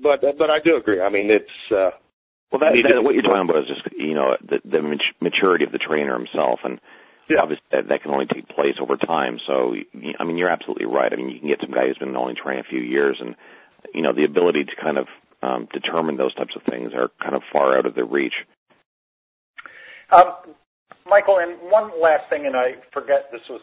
[0.01, 1.01] But but I do agree.
[1.01, 1.73] I mean, it's.
[1.73, 1.97] uh
[2.53, 4.81] well, that, that, what you're talking about is just you know the, the
[5.21, 6.79] maturity of the trainer himself, and
[7.29, 7.43] yeah.
[7.43, 9.39] obviously that, that can only take place over time.
[9.47, 9.75] So,
[10.19, 11.13] I mean, you're absolutely right.
[11.13, 13.35] I mean, you can get some guy who's been only training a few years, and
[13.95, 15.07] you know the ability to kind of
[15.43, 18.35] um, determine those types of things are kind of far out of their reach.
[20.13, 20.55] Um,
[21.07, 23.61] Michael, and one last thing, and I forget this was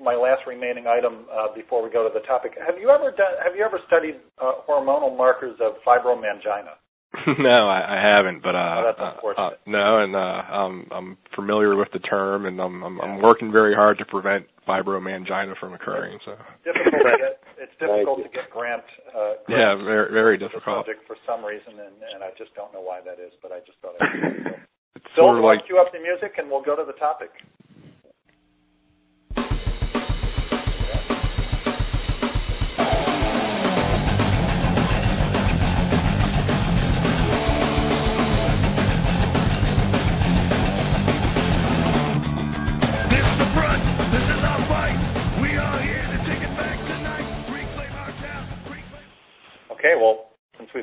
[0.00, 2.52] my last remaining item uh, before we go to the topic.
[2.60, 3.36] Have you ever done?
[3.42, 6.76] Have you ever studied uh, hormonal markers of fibromangina?
[7.38, 9.52] no, I, I haven't, but uh, oh, that's uh, unfortunate.
[9.52, 13.52] uh, no, and uh, I'm I'm familiar with the term, and I'm I'm, I'm working
[13.52, 16.18] very hard to prevent fibromangina from occurring.
[16.24, 18.84] So difficult to get, it's difficult to get grant.
[19.14, 20.86] Uh, yeah, very very difficult.
[20.86, 23.60] Subject for some reason, and, and I just don't know why that is, but I
[23.60, 24.60] just thought I'd.
[24.96, 27.28] It's Bill, sort of like cue up the music, and we'll go to the topic.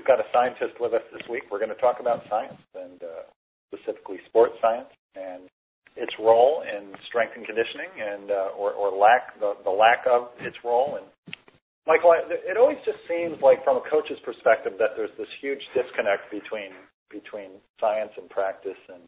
[0.04, 3.00] We've got a scientist with us this week, we're going to talk about science and
[3.00, 3.24] uh,
[3.72, 5.48] specifically sports science and
[5.96, 10.28] its role in strength and conditioning and uh, or, or lack the, the lack of
[10.44, 11.00] its role.
[11.00, 11.08] And
[11.88, 16.28] Michael, it always just seems like from a coach's perspective that there's this huge disconnect
[16.28, 16.76] between
[17.08, 18.80] between science and practice.
[18.92, 19.08] And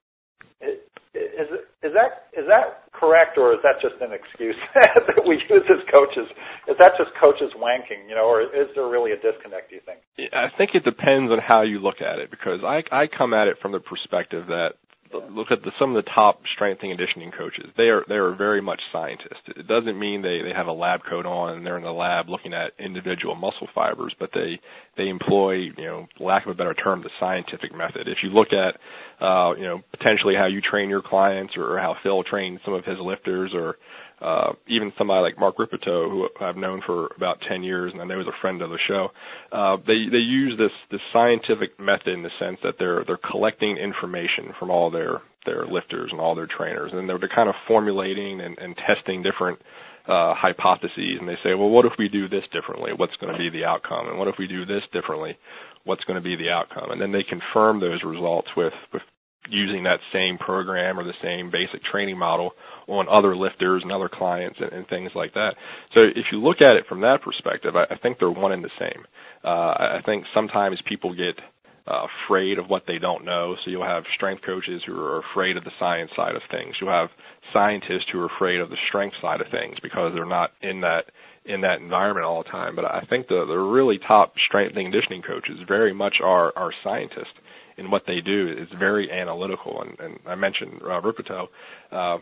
[0.62, 1.48] is
[1.84, 5.84] is that is that correct, or is that just an excuse that we use as
[5.92, 6.28] coaches?
[6.68, 9.70] Is that just coaches wanking, you know, or is there really a disconnect?
[9.70, 10.00] Do you think?
[10.34, 13.48] I think it depends on how you look at it, because I I come at
[13.48, 14.76] it from the perspective that
[15.13, 17.65] look at the, some of the top strength and conditioning coaches.
[17.78, 19.44] They are they are very much scientists.
[19.56, 22.30] It doesn't mean they they have a lab coat on and they're in the lab
[22.30, 24.60] looking at individual muscle fibers, but they
[24.98, 28.08] they employ you know lack of a better term the scientific method.
[28.08, 28.80] If you look at
[29.24, 32.86] uh, you know potentially how you train your clients or how Phil trained some of
[32.86, 33.78] his lifters or
[34.21, 38.06] uh, even somebody like Mark Rippetoe, who I've known for about 10 years, and I
[38.06, 39.10] know is a friend of the show.
[39.51, 43.78] Uh, they they use this this scientific method in the sense that they're they're collecting
[43.78, 47.56] information from all their their lifters and all their trainers, and they're, they're kind of
[47.67, 49.60] formulating and, and testing different
[50.08, 52.91] uh, hypotheses, and they say, well, what if we do this differently?
[52.95, 54.08] What's going to be the outcome?
[54.08, 55.38] And what if we do this differently?
[55.84, 56.91] What's going to be the outcome?
[56.91, 59.01] And then they confirm those results with with
[59.50, 62.52] using that same program or the same basic training model
[62.88, 65.56] on other lifters and other clients and, and things like that.
[65.94, 68.64] So if you look at it from that perspective, I, I think they're one and
[68.64, 69.06] the same.
[69.44, 71.40] Uh, I think sometimes people get
[71.88, 73.56] uh, afraid of what they don't know.
[73.64, 76.76] So you'll have strength coaches who are afraid of the science side of things.
[76.82, 77.10] You'll have
[77.54, 81.06] scientists who are afraid of the strength side of things because they're not in that
[81.46, 82.76] in that environment all the time.
[82.76, 86.72] But I think the the really top strength and conditioning coaches very much are are
[86.84, 87.38] scientists
[87.78, 89.82] in what they do is very analytical.
[89.82, 91.48] And, and I mentioned uh.
[91.92, 92.18] Uh,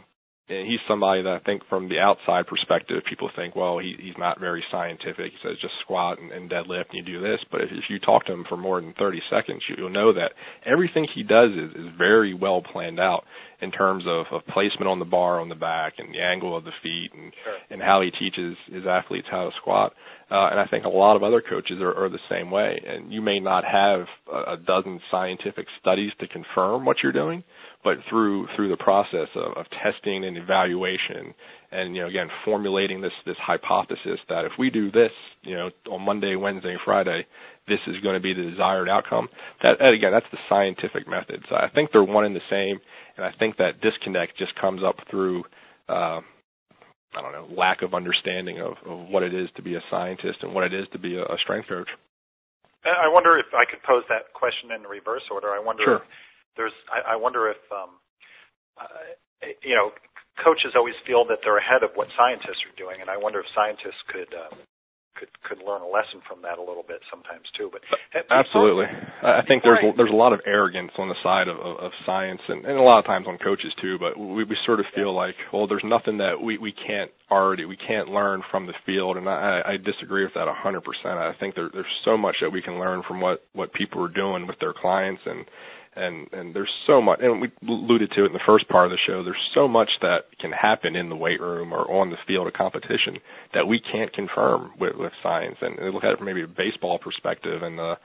[0.50, 4.18] and he's somebody that I think from the outside perspective, people think, well, he, he's
[4.18, 5.32] not very scientific.
[5.32, 7.40] He says just squat and, and deadlift and you do this.
[7.50, 10.12] But if, if you talk to him for more than 30 seconds, you, you'll know
[10.14, 10.34] that
[10.66, 13.24] everything he does is, is very well planned out
[13.64, 16.64] in terms of, of placement on the bar on the back and the angle of
[16.66, 17.58] the feet and, sure.
[17.70, 19.94] and how he teaches his athletes how to squat.
[20.30, 22.82] Uh, and I think a lot of other coaches are, are the same way.
[22.86, 27.44] And you may not have a, a dozen scientific studies to confirm what you're doing,
[27.84, 31.34] but through through the process of, of testing and evaluation,
[31.74, 35.70] and you know again formulating this this hypothesis that if we do this, you know
[35.90, 37.26] on Monday, Wednesday, Friday,
[37.68, 39.28] this is going to be the desired outcome.
[39.62, 41.44] That again, that's the scientific method.
[41.50, 42.80] So I think they're one and the same,
[43.18, 45.44] and I think that disconnect just comes up through.
[45.90, 46.22] Uh,
[47.16, 50.40] I don't know, lack of understanding of, of what it is to be a scientist
[50.42, 51.88] and what it is to be a, a strength coach.
[52.84, 55.50] I wonder if I could pose that question in reverse order.
[55.54, 55.96] I wonder sure.
[55.98, 56.02] if
[56.58, 58.02] there's, I, I wonder if, um,
[58.82, 59.92] uh, you know,
[60.42, 63.46] coaches always feel that they're ahead of what scientists are doing, and I wonder if
[63.54, 64.56] scientists could uh,
[65.16, 67.70] could could learn a lesson from that a little bit sometimes too.
[67.72, 67.82] But
[68.32, 68.86] absolutely,
[69.22, 72.42] I think there's there's a lot of arrogance on the side of, of, of science,
[72.48, 73.98] and, and a lot of times on coaches too.
[74.00, 77.66] But we we sort of feel like, well, there's nothing that we we can't already
[77.66, 80.82] we can't learn from the field, and I, I disagree with that 100%.
[81.06, 84.12] I think there, there's so much that we can learn from what what people are
[84.12, 85.46] doing with their clients and
[85.96, 88.92] and and there's so much and we alluded to it in the first part of
[88.92, 92.18] the show there's so much that can happen in the weight room or on the
[92.28, 93.18] field of competition
[93.54, 95.58] that we can't confirm with, with science.
[95.62, 97.62] And look at it from maybe a baseball perspective.
[97.62, 97.96] And the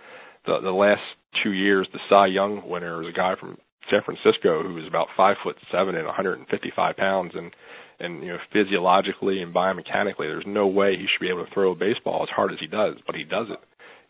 [0.46, 1.02] the, the last
[1.42, 3.58] two years the Cy Young winner is a guy from
[3.90, 7.32] San Francisco who is about five foot seven and 155 pounds.
[7.34, 7.52] And
[8.00, 11.72] and you know physiologically and biomechanically there's no way he should be able to throw
[11.72, 13.60] a baseball as hard as he does but he does it.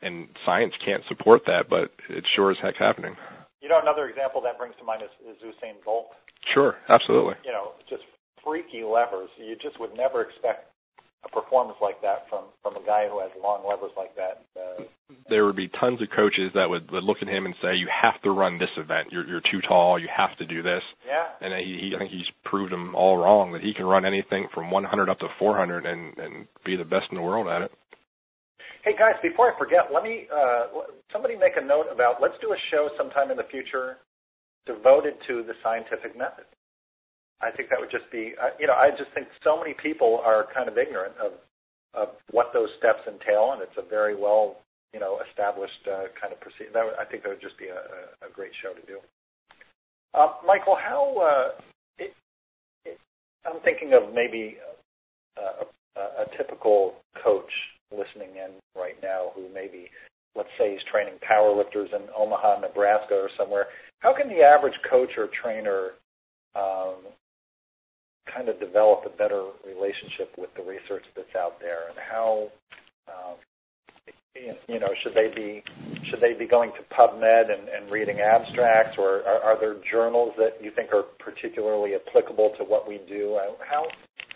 [0.00, 3.16] And science can't support that but it's sure as heck happening
[3.60, 6.06] you know, another example that brings to mind is, is Usain Bolt.
[6.54, 7.34] Sure, absolutely.
[7.44, 8.02] You know, just
[8.44, 9.30] freaky levers.
[9.36, 10.70] You just would never expect
[11.24, 14.44] a performance like that from from a guy who has long levers like that.
[14.54, 14.84] Uh,
[15.28, 17.88] there would be tons of coaches that would, would look at him and say, "You
[17.90, 19.08] have to run this event.
[19.10, 19.98] You're you're too tall.
[19.98, 21.26] You have to do this." Yeah.
[21.40, 24.46] And he, he I think he's proved them all wrong that he can run anything
[24.54, 27.72] from 100 up to 400 and and be the best in the world at it.
[28.88, 32.56] Hey guys, before I forget, let me uh, somebody make a note about let's do
[32.56, 34.00] a show sometime in the future
[34.64, 36.48] devoted to the scientific method.
[37.44, 40.24] I think that would just be, uh, you know, I just think so many people
[40.24, 41.36] are kind of ignorant of
[41.92, 44.56] of what those steps entail, and it's a very well,
[44.96, 46.72] you know, established uh, kind of procedure.
[46.72, 47.84] That would, I think that would just be a,
[48.24, 49.04] a, great show to do.
[50.16, 51.12] Uh, Michael, how?
[51.12, 51.60] Uh,
[52.00, 52.16] it,
[52.88, 52.96] it,
[53.44, 54.56] I'm thinking of maybe
[55.36, 55.68] a,
[56.00, 57.52] a, a typical coach
[57.92, 59.90] listening in right now who maybe,
[60.34, 63.66] let's say, he's training powerlifters in Omaha, Nebraska, or somewhere.
[64.00, 65.96] How can the average coach or trainer
[66.54, 66.96] um,
[68.32, 72.48] kind of develop a better relationship with the research that's out there, and how
[73.08, 73.36] um,
[74.68, 75.62] you know should they be
[76.10, 80.32] should they be going to PubMed and, and reading abstracts, or are, are there journals
[80.36, 83.38] that you think are particularly applicable to what we do?
[83.68, 83.86] How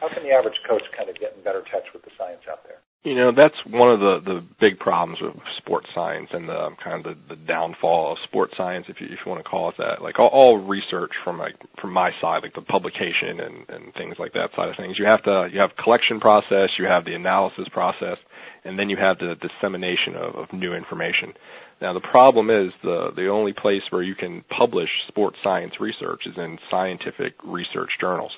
[0.01, 2.65] how can the average coach kind of get in better touch with the science out
[2.65, 2.81] there?
[3.05, 7.05] You know, that's one of the the big problems with sports science and the kind
[7.05, 9.75] of the, the downfall of sports science, if you if you want to call it
[9.79, 10.03] that.
[10.03, 14.15] Like all, all research from like from my side, like the publication and and things
[14.21, 17.15] like that side of things, you have to you have collection process, you have the
[17.15, 18.19] analysis process,
[18.65, 21.35] and then you have the dissemination of, of new information.
[21.83, 26.23] Now the problem is the the only place where you can publish sports science research
[26.27, 28.31] is in scientific research journals.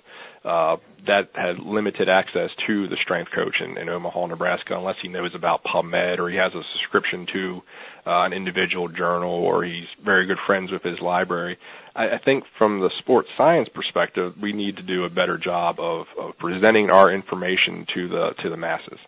[0.45, 0.77] Uh,
[1.07, 5.33] that had limited access to the strength coach in, in Omaha, Nebraska, unless he knows
[5.35, 7.61] about PubMed or he has a subscription to
[8.07, 11.57] uh, an individual journal or he's very good friends with his library.
[11.95, 15.77] I, I think from the sports science perspective, we need to do a better job
[15.79, 18.99] of, of presenting our information to the to the masses.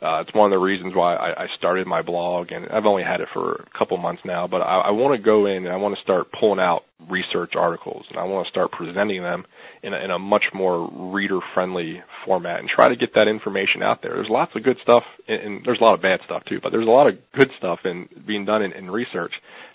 [0.00, 3.02] Uh, it's one of the reasons why I, I started my blog, and I've only
[3.02, 4.46] had it for a couple months now.
[4.46, 7.52] But I, I want to go in and I want to start pulling out research
[7.56, 9.44] articles, and I want to start presenting them
[9.84, 14.00] in a, in a much more reader-friendly format, and try to get that information out
[14.02, 14.14] there.
[14.14, 16.70] There's lots of good stuff, and, and there's a lot of bad stuff too, but
[16.72, 19.32] there's a lot of good stuff in being done in, in research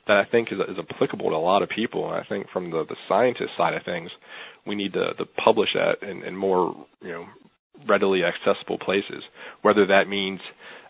[0.07, 2.09] that I think is, is applicable to a lot of people.
[2.09, 4.09] And I think from the the scientist side of things,
[4.65, 7.25] we need to, to publish that in, in more you know
[7.87, 9.23] readily accessible places.
[9.61, 10.39] Whether that means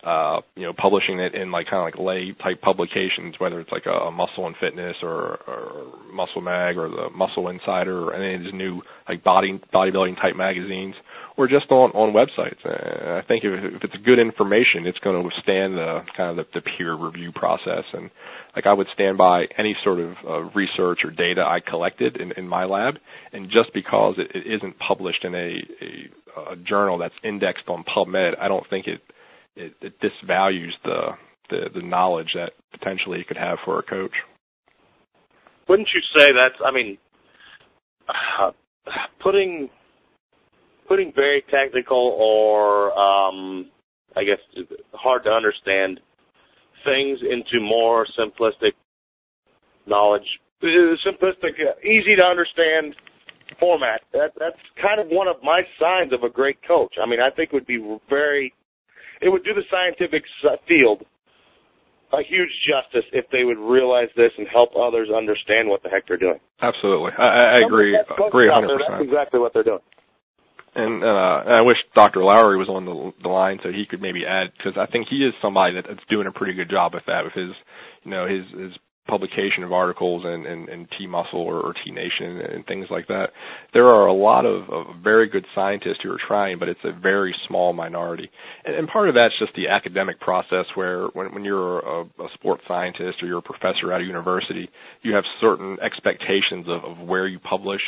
[0.03, 3.71] uh, you know publishing it in like kind of like lay type publications, whether it's
[3.71, 8.13] like a, a Muscle and Fitness or, or Muscle Mag or the Muscle Insider or
[8.13, 10.95] any of these new like body bodybuilding type magazines,
[11.35, 12.59] or just on on websites.
[12.63, 16.45] And I think if, if it's good information, it's going to withstand the kind of
[16.53, 17.83] the, the peer review process.
[17.91, 18.09] And
[18.55, 22.31] like I would stand by any sort of uh, research or data I collected in,
[22.33, 22.95] in my lab,
[23.33, 25.37] and just because it, it isn't published in a,
[25.81, 26.09] a,
[26.51, 29.01] a journal that's indexed on PubMed, I don't think it
[29.55, 31.09] it, it disvalues the,
[31.49, 34.13] the the knowledge that potentially it could have for a coach.
[35.67, 36.61] Wouldn't you say that's?
[36.65, 36.97] I mean,
[38.07, 38.51] uh,
[39.23, 39.69] putting
[40.87, 43.69] putting very technical or um,
[44.15, 44.39] I guess
[44.93, 45.99] hard to understand
[46.83, 48.71] things into more simplistic
[49.85, 50.23] knowledge,
[50.63, 51.53] simplistic,
[51.83, 52.95] easy to understand
[53.59, 54.01] format.
[54.13, 56.95] That that's kind of one of my signs of a great coach.
[57.01, 57.79] I mean, I think it would be
[58.09, 58.53] very,
[59.21, 60.23] it would do the scientific
[60.67, 61.05] field
[62.11, 66.07] a huge justice if they would realize this and help others understand what the heck
[66.07, 66.39] they're doing.
[66.59, 67.93] Absolutely, I, I agree.
[67.93, 68.65] Agree 100.
[68.65, 69.85] percent That's exactly what they're doing
[70.75, 72.23] and uh, I wish Dr.
[72.23, 75.17] Lowery was on the, the line so he could maybe add because I think he
[75.17, 77.55] is somebody that, that's doing a pretty good job with that with his
[78.03, 78.71] you know his his
[79.07, 83.07] publication of articles in, in, in T Muscle or, or T Nation and things like
[83.07, 83.29] that.
[83.73, 86.91] There are a lot of, of very good scientists who are trying, but it's a
[86.91, 88.29] very small minority.
[88.65, 92.27] And, and part of that's just the academic process where when, when you're a, a
[92.35, 94.69] sports scientist or you're a professor at a university,
[95.01, 97.81] you have certain expectations of, of where you publish,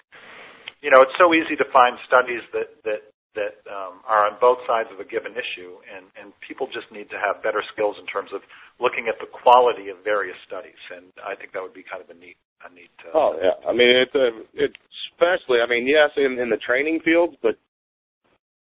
[0.82, 3.01] you know, it's so easy to find studies that that
[3.36, 7.07] that um, are on both sides of a given issue, and and people just need
[7.11, 8.41] to have better skills in terms of
[8.79, 10.79] looking at the quality of various studies.
[10.91, 12.91] And I think that would be kind of a neat a neat.
[13.05, 14.79] Uh, Oh yeah, I mean it's a it's
[15.13, 17.55] especially I mean yes in in the training fields, but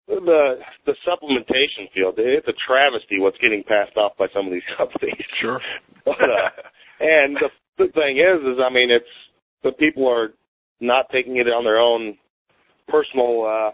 [0.09, 4.67] the the supplementation field it's a travesty what's getting passed off by some of these
[4.77, 5.25] companies.
[5.41, 5.61] Sure.
[6.05, 6.51] But, uh,
[7.01, 7.49] and the
[7.79, 9.15] the thing is, is I mean it's
[9.63, 10.35] the people are
[10.81, 12.17] not taking it on their own
[12.89, 13.45] personal.
[13.45, 13.71] uh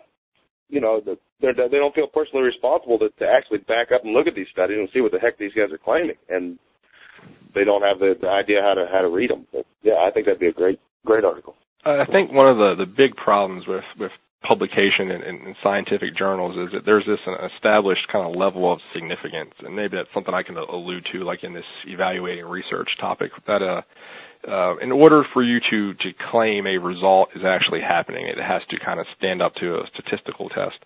[0.69, 4.13] you know, the, they're, they don't feel personally responsible to, to actually back up and
[4.13, 6.59] look at these studies and see what the heck these guys are claiming, and
[7.55, 9.47] they don't have the, the idea how to how to read them.
[9.53, 11.55] But yeah, I think that'd be a great great article.
[11.85, 14.13] I think one of the the big problems with with
[14.43, 17.19] publication in, in, in scientific journals is that there's this
[17.55, 21.43] established kind of level of significance, and maybe that's something I can allude to, like
[21.43, 23.33] in this evaluating research topic.
[23.47, 23.83] That uh,
[24.49, 28.63] uh, in order for you to to claim a result is actually happening, it has
[28.71, 30.79] to kind of stand up to a statistical test.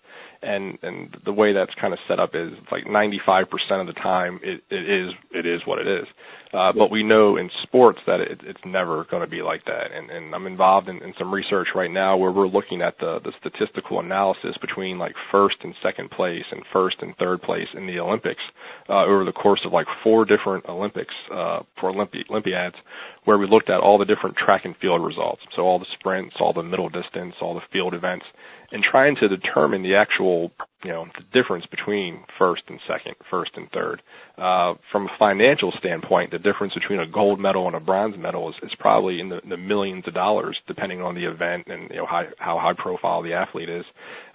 [0.43, 3.45] And and the way that's kind of set up is like 95%
[3.79, 6.07] of the time it, it is it is what it is.
[6.53, 9.91] Uh, but we know in sports that it, it's never going to be like that.
[9.95, 13.19] And, and I'm involved in, in some research right now where we're looking at the,
[13.23, 17.87] the statistical analysis between like first and second place and first and third place in
[17.87, 18.41] the Olympics
[18.89, 22.75] uh, over the course of like four different Olympics uh, for Olympi- Olympiads,
[23.23, 25.41] where we looked at all the different track and field results.
[25.55, 28.25] So all the sprints, all the middle distance, all the field events,
[28.71, 30.51] and trying to determine the actual,
[30.83, 34.01] you know, the difference between first and second, first and third.
[34.37, 38.49] Uh, from a financial standpoint, the difference between a gold medal and a bronze medal
[38.49, 41.97] is, is probably in the, the millions of dollars, depending on the event and you
[41.97, 43.85] know high, how high profile the athlete is.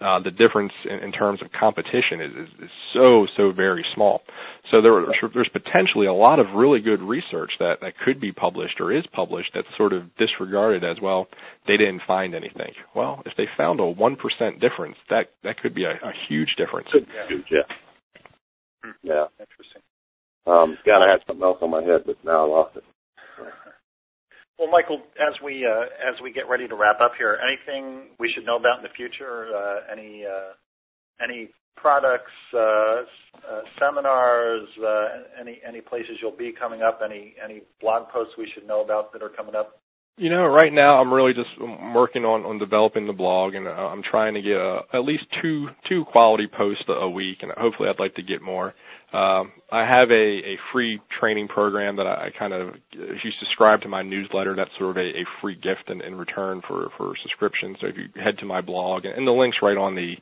[0.01, 4.23] Uh, the difference in, in terms of competition is, is, is so so very small.
[4.71, 8.81] So there, there's potentially a lot of really good research that that could be published
[8.81, 11.27] or is published that's sort of disregarded as well.
[11.67, 12.73] They didn't find anything.
[12.95, 16.36] Well, if they found a one percent difference, that that could be a, a huge
[16.59, 16.89] difference.
[16.93, 17.64] Huge, yeah.
[19.03, 19.24] Yeah.
[19.41, 19.82] Interesting.
[20.47, 22.84] Um, God, I had something else on my head, but now I lost it.
[24.59, 28.32] Well, Michael, as we uh, as we get ready to wrap up here, anything we
[28.34, 29.49] should know about in the future?
[29.55, 30.57] Uh, any uh,
[31.22, 37.01] any products, uh, uh, seminars, uh, any any places you'll be coming up?
[37.05, 39.78] Any any blog posts we should know about that are coming up?
[40.19, 41.51] You know, right now I'm really just
[41.95, 45.25] working on on developing the blog, and uh, I'm trying to get uh, at least
[45.43, 48.73] two two quality posts a a week, and hopefully I'd like to get more.
[49.12, 50.14] Um, I have a
[50.55, 54.57] a free training program that I, I kind of if you subscribe to my newsletter,
[54.57, 57.77] that's sort of a, a free gift in, in return for for subscription.
[57.79, 60.14] So if you head to my blog, and, and the link's right on the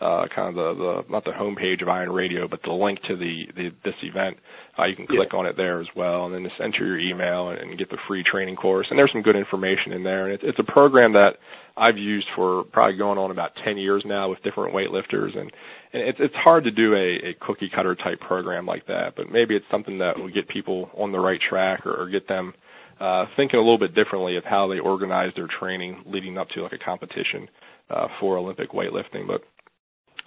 [0.00, 3.16] uh, kind of the, the not the homepage of Iron Radio, but the link to
[3.16, 4.38] the, the this event.
[4.78, 7.50] Uh, you can click on it there as well, and then just enter your email
[7.50, 8.86] and, and get the free training course.
[8.88, 10.24] And there's some good information in there.
[10.24, 11.32] And it's, it's a program that
[11.76, 15.52] I've used for probably going on about 10 years now with different weightlifters, and
[15.92, 19.14] and it's it's hard to do a, a cookie cutter type program like that.
[19.16, 22.26] But maybe it's something that will get people on the right track or, or get
[22.26, 22.54] them
[23.00, 26.62] uh, thinking a little bit differently of how they organize their training leading up to
[26.62, 27.48] like a competition
[27.90, 29.26] uh, for Olympic weightlifting.
[29.26, 29.42] But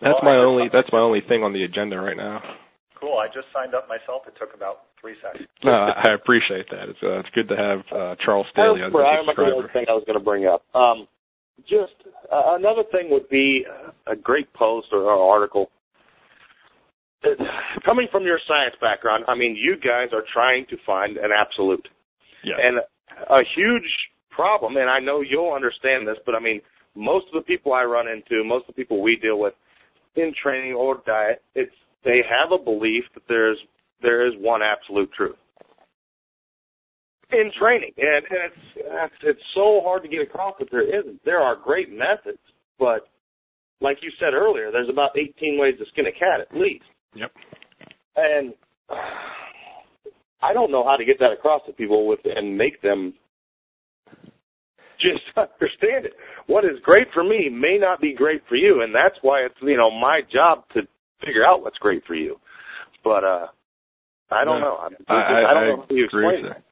[0.03, 2.41] that's Well, my I- only that's my only thing on the agenda right now.
[2.99, 3.17] cool.
[3.17, 4.27] I just signed up myself.
[4.27, 5.47] It took about three seconds.
[5.63, 6.89] No, I appreciate that.
[6.89, 9.69] It's uh, it's good to have uh, Charles Staley as a I remember the other
[9.73, 10.63] thing I was going to bring up.
[10.75, 11.07] Um,
[11.69, 11.93] just
[12.31, 13.65] uh, another thing would be
[14.07, 15.69] a great post or, or article.
[17.85, 21.87] Coming from your science background, I mean, you guys are trying to find an absolute.
[22.43, 22.55] Yeah.
[22.59, 22.79] And
[23.29, 23.87] a huge
[24.29, 26.59] problem, and I know you'll understand this, but I mean,
[26.95, 29.53] most of the people I run into, most of the people we deal with
[30.15, 31.71] in training or diet, it's
[32.03, 33.57] they have a belief that there's
[34.01, 35.37] there is one absolute truth
[37.33, 41.23] in training, and, and it's, it's it's so hard to get across that there isn't.
[41.25, 42.41] There are great methods,
[42.79, 43.07] but
[43.81, 46.85] like you said earlier, there's about 18 ways to skin a cat at least.
[47.15, 47.31] Yep.
[48.15, 48.53] And
[50.41, 53.13] I don't know how to get that across to people with and make them
[55.03, 56.13] just understand it.
[56.47, 59.55] What is great for me may not be great for you, and that's why it's
[59.61, 60.81] you know my job to
[61.19, 62.37] figure out what's great for you.
[63.03, 63.47] But uh
[64.31, 64.89] I don't No, know.
[65.07, 66.63] I, I, I don't know how you agree explain that.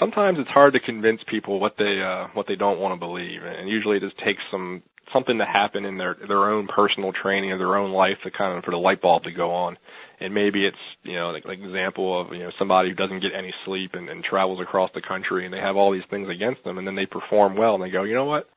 [0.00, 3.40] Sometimes it's hard to convince people what they uh what they don't want to believe,
[3.44, 4.82] and usually it just takes some
[5.12, 8.56] something to happen in their their own personal training or their own life to kind
[8.56, 9.76] of for the light bulb to go on.
[10.20, 13.32] And maybe it's you know like like example of you know somebody who doesn't get
[13.36, 16.64] any sleep and, and travels across the country and they have all these things against
[16.64, 18.48] them, and then they perform well and they go, you know what?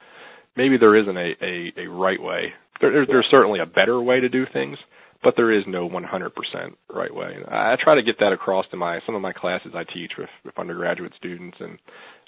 [0.56, 2.54] Maybe there isn't a a, a right way.
[2.82, 4.78] There, there, there's certainly a better way to do things,
[5.24, 6.02] but there is no 100%
[6.93, 7.38] right way.
[7.48, 10.30] I try to get that across to my some of my classes I teach with,
[10.45, 11.80] with undergraduate students, and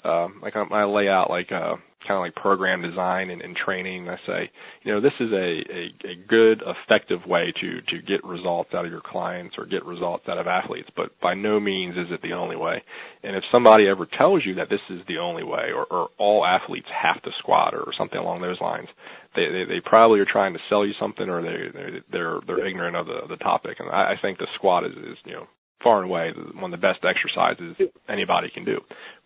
[0.04, 1.76] um, like I, I lay out like uh,
[2.06, 4.08] kind of like program design and, and training.
[4.08, 4.50] And I say,
[4.82, 8.84] you know, this is a, a, a good, effective way to to get results out
[8.84, 12.22] of your clients or get results out of athletes, but by no means is it
[12.22, 12.82] the only way.
[13.22, 16.46] And if somebody ever tells you that this is the only way, or, or all
[16.46, 18.88] athletes have to squat, or something along those lines,
[19.36, 22.66] they, they they probably are trying to sell you something, or they they're they're, they're
[22.66, 23.76] ignorant of the the topic.
[23.78, 25.46] And I, I think the squat is is you know
[25.82, 27.76] far and away one of the best exercises
[28.08, 28.80] anybody can do.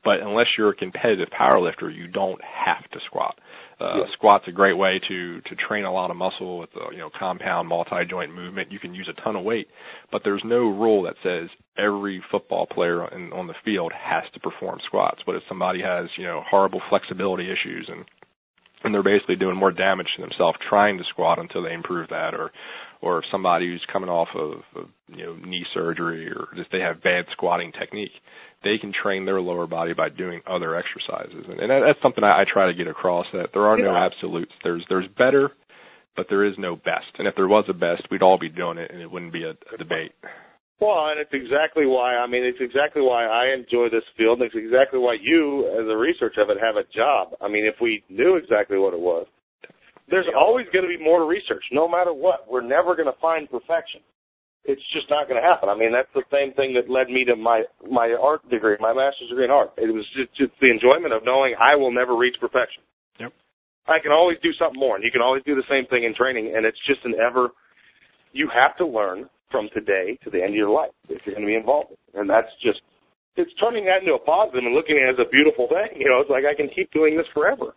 [0.04, 3.38] But unless you're a competitive power lifter, you don't have to squat.
[3.80, 4.12] Uh, Yeah.
[4.12, 7.10] Squat's a great way to to train a lot of muscle with a you know
[7.10, 8.70] compound multi joint movement.
[8.70, 9.68] You can use a ton of weight,
[10.12, 14.40] but there's no rule that says every football player in, on the field has to
[14.40, 15.22] perform squats.
[15.26, 18.04] But if somebody has you know horrible flexibility issues and
[18.84, 22.34] and they're basically doing more damage to themselves trying to squat until they improve that
[22.34, 22.52] or
[23.00, 26.80] or if somebody who's coming off of, of you know knee surgery or just they
[26.80, 28.12] have bad squatting technique
[28.64, 32.24] they can train their lower body by doing other exercises and, and that, that's something
[32.24, 35.50] I, I try to get across that there are no absolutes there's there's better
[36.16, 38.78] but there is no best and if there was a best we'd all be doing
[38.78, 40.12] it and it wouldn't be a, a debate
[40.80, 44.40] Well, and it's exactly why I mean it's exactly why I enjoy this field.
[44.40, 47.28] And it's exactly why you, as a researcher of it, have a job.
[47.40, 49.26] I mean, if we knew exactly what it was,
[50.10, 52.50] there's always going to be more to research, no matter what.
[52.50, 54.00] We're never going to find perfection.
[54.64, 55.68] It's just not going to happen.
[55.68, 58.96] I mean, that's the same thing that led me to my my art degree, my
[58.96, 59.76] master's degree in art.
[59.76, 62.82] It was just, just the enjoyment of knowing I will never reach perfection.
[63.20, 63.32] Yep.
[63.86, 66.16] I can always do something more, and you can always do the same thing in
[66.16, 67.52] training, and it's just an ever.
[68.32, 71.46] You have to learn from today to the end of your life if you're going
[71.46, 72.80] to be involved, and that's just
[73.36, 76.00] it's turning that into a positive and looking at it as a beautiful thing.
[76.00, 77.74] You know, it's like I can keep doing this forever.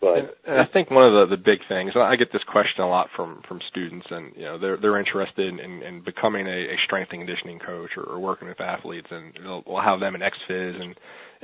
[0.00, 2.88] But and I think one of the, the big things, I get this question a
[2.88, 6.76] lot from from students, and you know they're they're interested in, in becoming a, a
[6.84, 10.20] strength and conditioning coach or, or working with athletes, and they'll, we'll have them in
[10.20, 10.94] XFIZ, and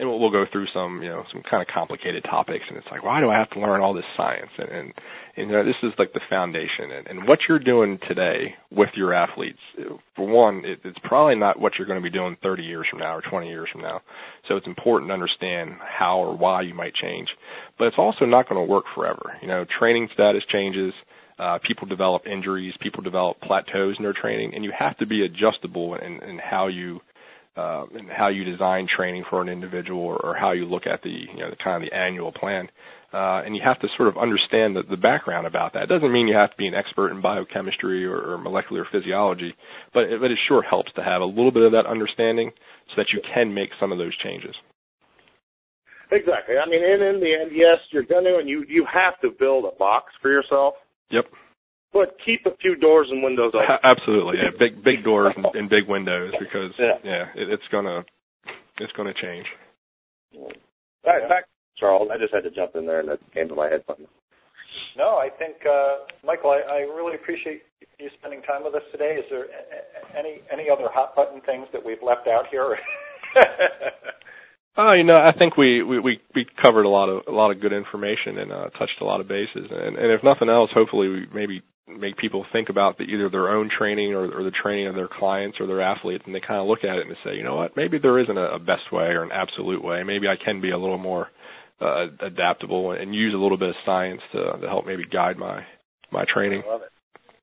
[0.01, 2.86] and we'll, we'll go through some you know some kind of complicated topics, and it's
[2.90, 4.51] like why do I have to learn all this science?
[4.59, 4.94] And and,
[5.36, 8.90] and you know this is like the foundation, and, and what you're doing today with
[8.96, 9.59] your athletes,
[10.16, 13.01] for one, it, it's probably not what you're going to be doing 30 years from
[13.01, 14.01] now or 20 years from now.
[14.48, 17.28] So it's important to understand how or why you might change
[17.80, 19.38] but it's also not going to work forever.
[19.40, 20.92] You know, training status changes.
[21.38, 22.74] Uh, people develop injuries.
[22.80, 26.66] People develop plateaus in their training, and you have to be adjustable in, in how
[26.66, 27.01] you
[27.61, 31.02] uh, in how you design training for an individual, or, or how you look at
[31.02, 32.68] the you know the kind of the annual plan.
[33.12, 35.82] Uh, and you have to sort of understand the, the background about that.
[35.82, 39.52] It doesn't mean you have to be an expert in biochemistry or, or molecular physiology,
[39.92, 42.52] but it, but it sure helps to have a little bit of that understanding
[42.88, 44.54] so that you can make some of those changes.
[46.12, 46.54] exactly.
[46.56, 49.30] I mean, and in the end, yes, you're going to, and you you have to
[49.38, 50.74] build a box for yourself,
[51.11, 51.24] Yep.
[51.93, 53.66] But keep a few doors and windows open.
[53.82, 54.51] Absolutely, yeah.
[54.59, 56.99] Big big doors and, and big windows because Yeah.
[57.05, 58.05] yeah, it, it's gonna
[58.78, 59.47] it's gonna change.
[61.05, 61.45] Back, back,
[61.78, 62.09] Charles.
[62.12, 63.82] I just had to jump in there, and that came to my head.
[63.86, 64.07] Something.
[64.97, 67.62] No, I think uh, Michael, I, I really appreciate
[67.99, 69.16] you spending time with us today.
[69.18, 72.76] Is there a- a- any any other hot button things that we've left out here?
[74.76, 77.51] Oh, you know, I think we we we, we covered a lot of a lot
[77.51, 79.66] of good information and uh, touched a lot of bases.
[79.70, 81.62] And, and if nothing else, hopefully we maybe
[81.99, 85.09] make people think about the, either their own training or, or the training of their
[85.09, 87.57] clients or their athletes, and they kind of look at it and say, you know
[87.57, 90.03] what, maybe there isn't a, a best way or an absolute way.
[90.03, 91.28] Maybe I can be a little more
[91.80, 95.64] uh, adaptable and use a little bit of science to, to help maybe guide my
[96.12, 96.62] my training.
[96.66, 96.93] I love it.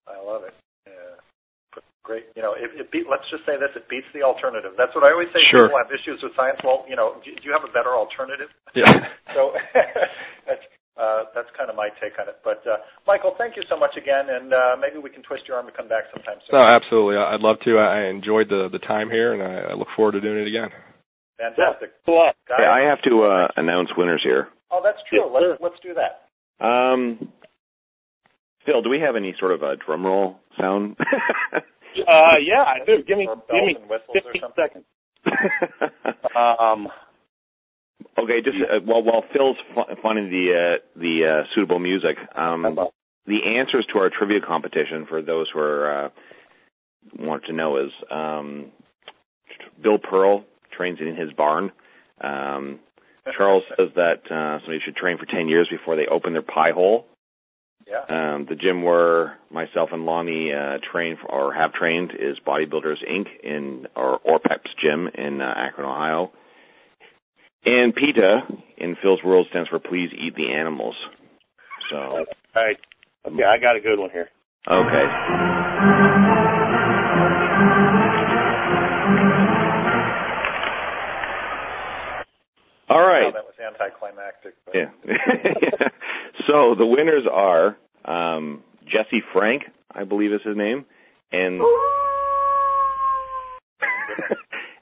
[0.08, 0.54] I love it.
[0.86, 1.82] Yeah.
[2.04, 2.26] Great.
[2.36, 4.72] You know, it, it beat, let's just say this: it beats the alternative.
[4.78, 5.42] That's what I always say.
[5.50, 5.66] Sure.
[5.66, 6.60] People have issues with science.
[6.64, 8.52] Well, you know, do, do you have a better alternative?
[8.76, 8.94] Yeah.
[9.34, 9.56] so
[10.48, 10.64] that's
[11.00, 12.42] uh, that's kind of my take on it.
[12.44, 15.58] But uh, Michael, thank you so much again, and uh, maybe we can twist your
[15.58, 16.60] arm to come back sometime soon.
[16.60, 17.18] No, absolutely.
[17.18, 17.78] I'd love to.
[17.78, 20.70] I enjoyed the the time here, and I, I look forward to doing it again.
[21.38, 21.94] Fantastic.
[22.08, 22.34] Yeah.
[22.50, 22.58] Guys?
[22.58, 24.50] Hey, I have to uh, announce winners here.
[24.72, 25.22] Oh, that's true.
[25.22, 26.26] Yeah, let's let's do that.
[26.64, 27.30] Um,
[28.66, 30.98] Phil, do we have any sort of a drum roll sound?
[31.98, 33.02] Uh, yeah, I do.
[33.08, 34.86] Give me, give me bells and whistles or 15 seconds.
[36.38, 36.88] Um,
[38.18, 39.58] okay, just uh, while while Phil's
[40.02, 42.78] finding the uh, the uh, suitable music, um,
[43.26, 46.10] the answers to our trivia competition for those who are uh,
[47.18, 48.72] want to know is um,
[49.82, 50.46] Bill Pearl
[50.76, 51.72] trains in his barn.
[52.22, 52.80] Um,
[53.36, 56.72] Charles says that uh, somebody should train for ten years before they open their pie
[56.72, 57.06] hole.
[57.86, 58.04] Yeah.
[58.10, 62.98] Um, the gym where myself and Lonnie uh, train for, or have trained is Bodybuilders
[63.10, 63.28] Inc.
[63.44, 66.32] in or Orpeps Gym in uh, Akron, Ohio.
[67.68, 68.40] And PETA
[68.78, 70.96] in Phil's World stands for Please Eat the Animals.
[71.92, 72.78] So all right.
[73.26, 74.30] Okay, I got a good one here.
[74.72, 76.08] okay.
[82.90, 83.34] All right.
[83.34, 84.54] That was anticlimactic.
[84.66, 84.92] But Yeah.
[86.48, 89.64] so the winners are um, Jesse Frank,
[89.94, 90.86] I believe is his name,
[91.34, 91.62] and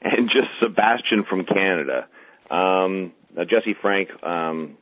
[0.02, 2.06] and just Sebastian from Canada.
[2.50, 4.76] Um, now Jesse Frank um,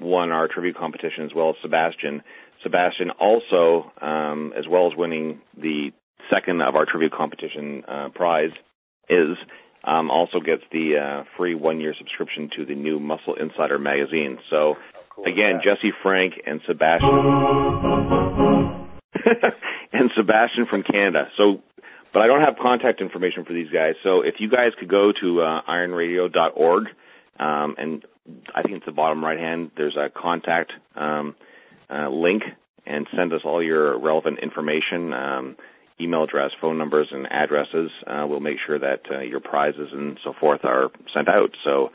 [0.00, 2.22] won our trivia competition as well as Sebastian.
[2.62, 5.90] Sebastian also, um, as well as winning the
[6.30, 8.50] second of our trivia competition uh, prize,
[9.08, 9.36] is
[9.84, 14.38] um, also gets the uh, free one year subscription to the new Muscle Insider magazine.
[14.50, 14.74] So
[15.14, 15.60] cool again?
[15.62, 17.08] Jesse Frank and Sebastian
[19.92, 21.28] and Sebastian from Canada.
[21.36, 21.62] So,
[22.12, 23.94] but I don't have contact information for these guys.
[24.02, 26.84] So if you guys could go to uh, ironradio.org,
[27.38, 28.04] um, and
[28.54, 31.34] I think it's the bottom right hand, there's a contact um,
[31.90, 32.42] uh, link,
[32.86, 35.12] and send us all your relevant information.
[35.12, 35.56] Um,
[36.00, 37.90] email address, phone numbers, and addresses.
[38.06, 41.50] Uh, we'll make sure that uh, your prizes and so forth are sent out.
[41.64, 41.90] So,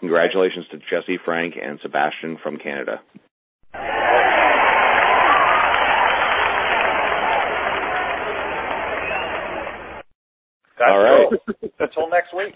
[0.00, 3.00] congratulations to Jesse, Frank, and Sebastian from Canada.
[10.78, 11.26] That's All right.
[11.80, 12.54] Until next week.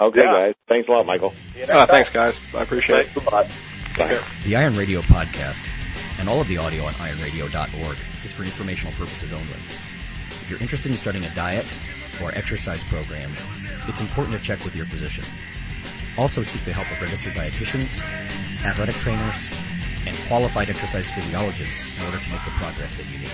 [0.00, 0.46] Okay, Yeah.
[0.48, 0.54] guys.
[0.68, 1.30] Thanks a lot, Michael.
[1.54, 2.54] See you next Uh, thanks, guys.
[2.54, 3.06] I appreciate it.
[3.08, 3.46] Thanks a lot.
[3.96, 4.18] Bye.
[4.44, 5.60] The Iron Radio podcast
[6.18, 9.46] and all of the audio on ironradio.org is for informational purposes only.
[10.42, 11.64] If you're interested in starting a diet
[12.22, 13.30] or exercise program,
[13.88, 15.24] it's important to check with your physician.
[16.18, 18.02] Also seek the help of registered dietitians,
[18.64, 19.48] athletic trainers,
[20.06, 23.30] and qualified exercise physiologists in order to make the progress that you need.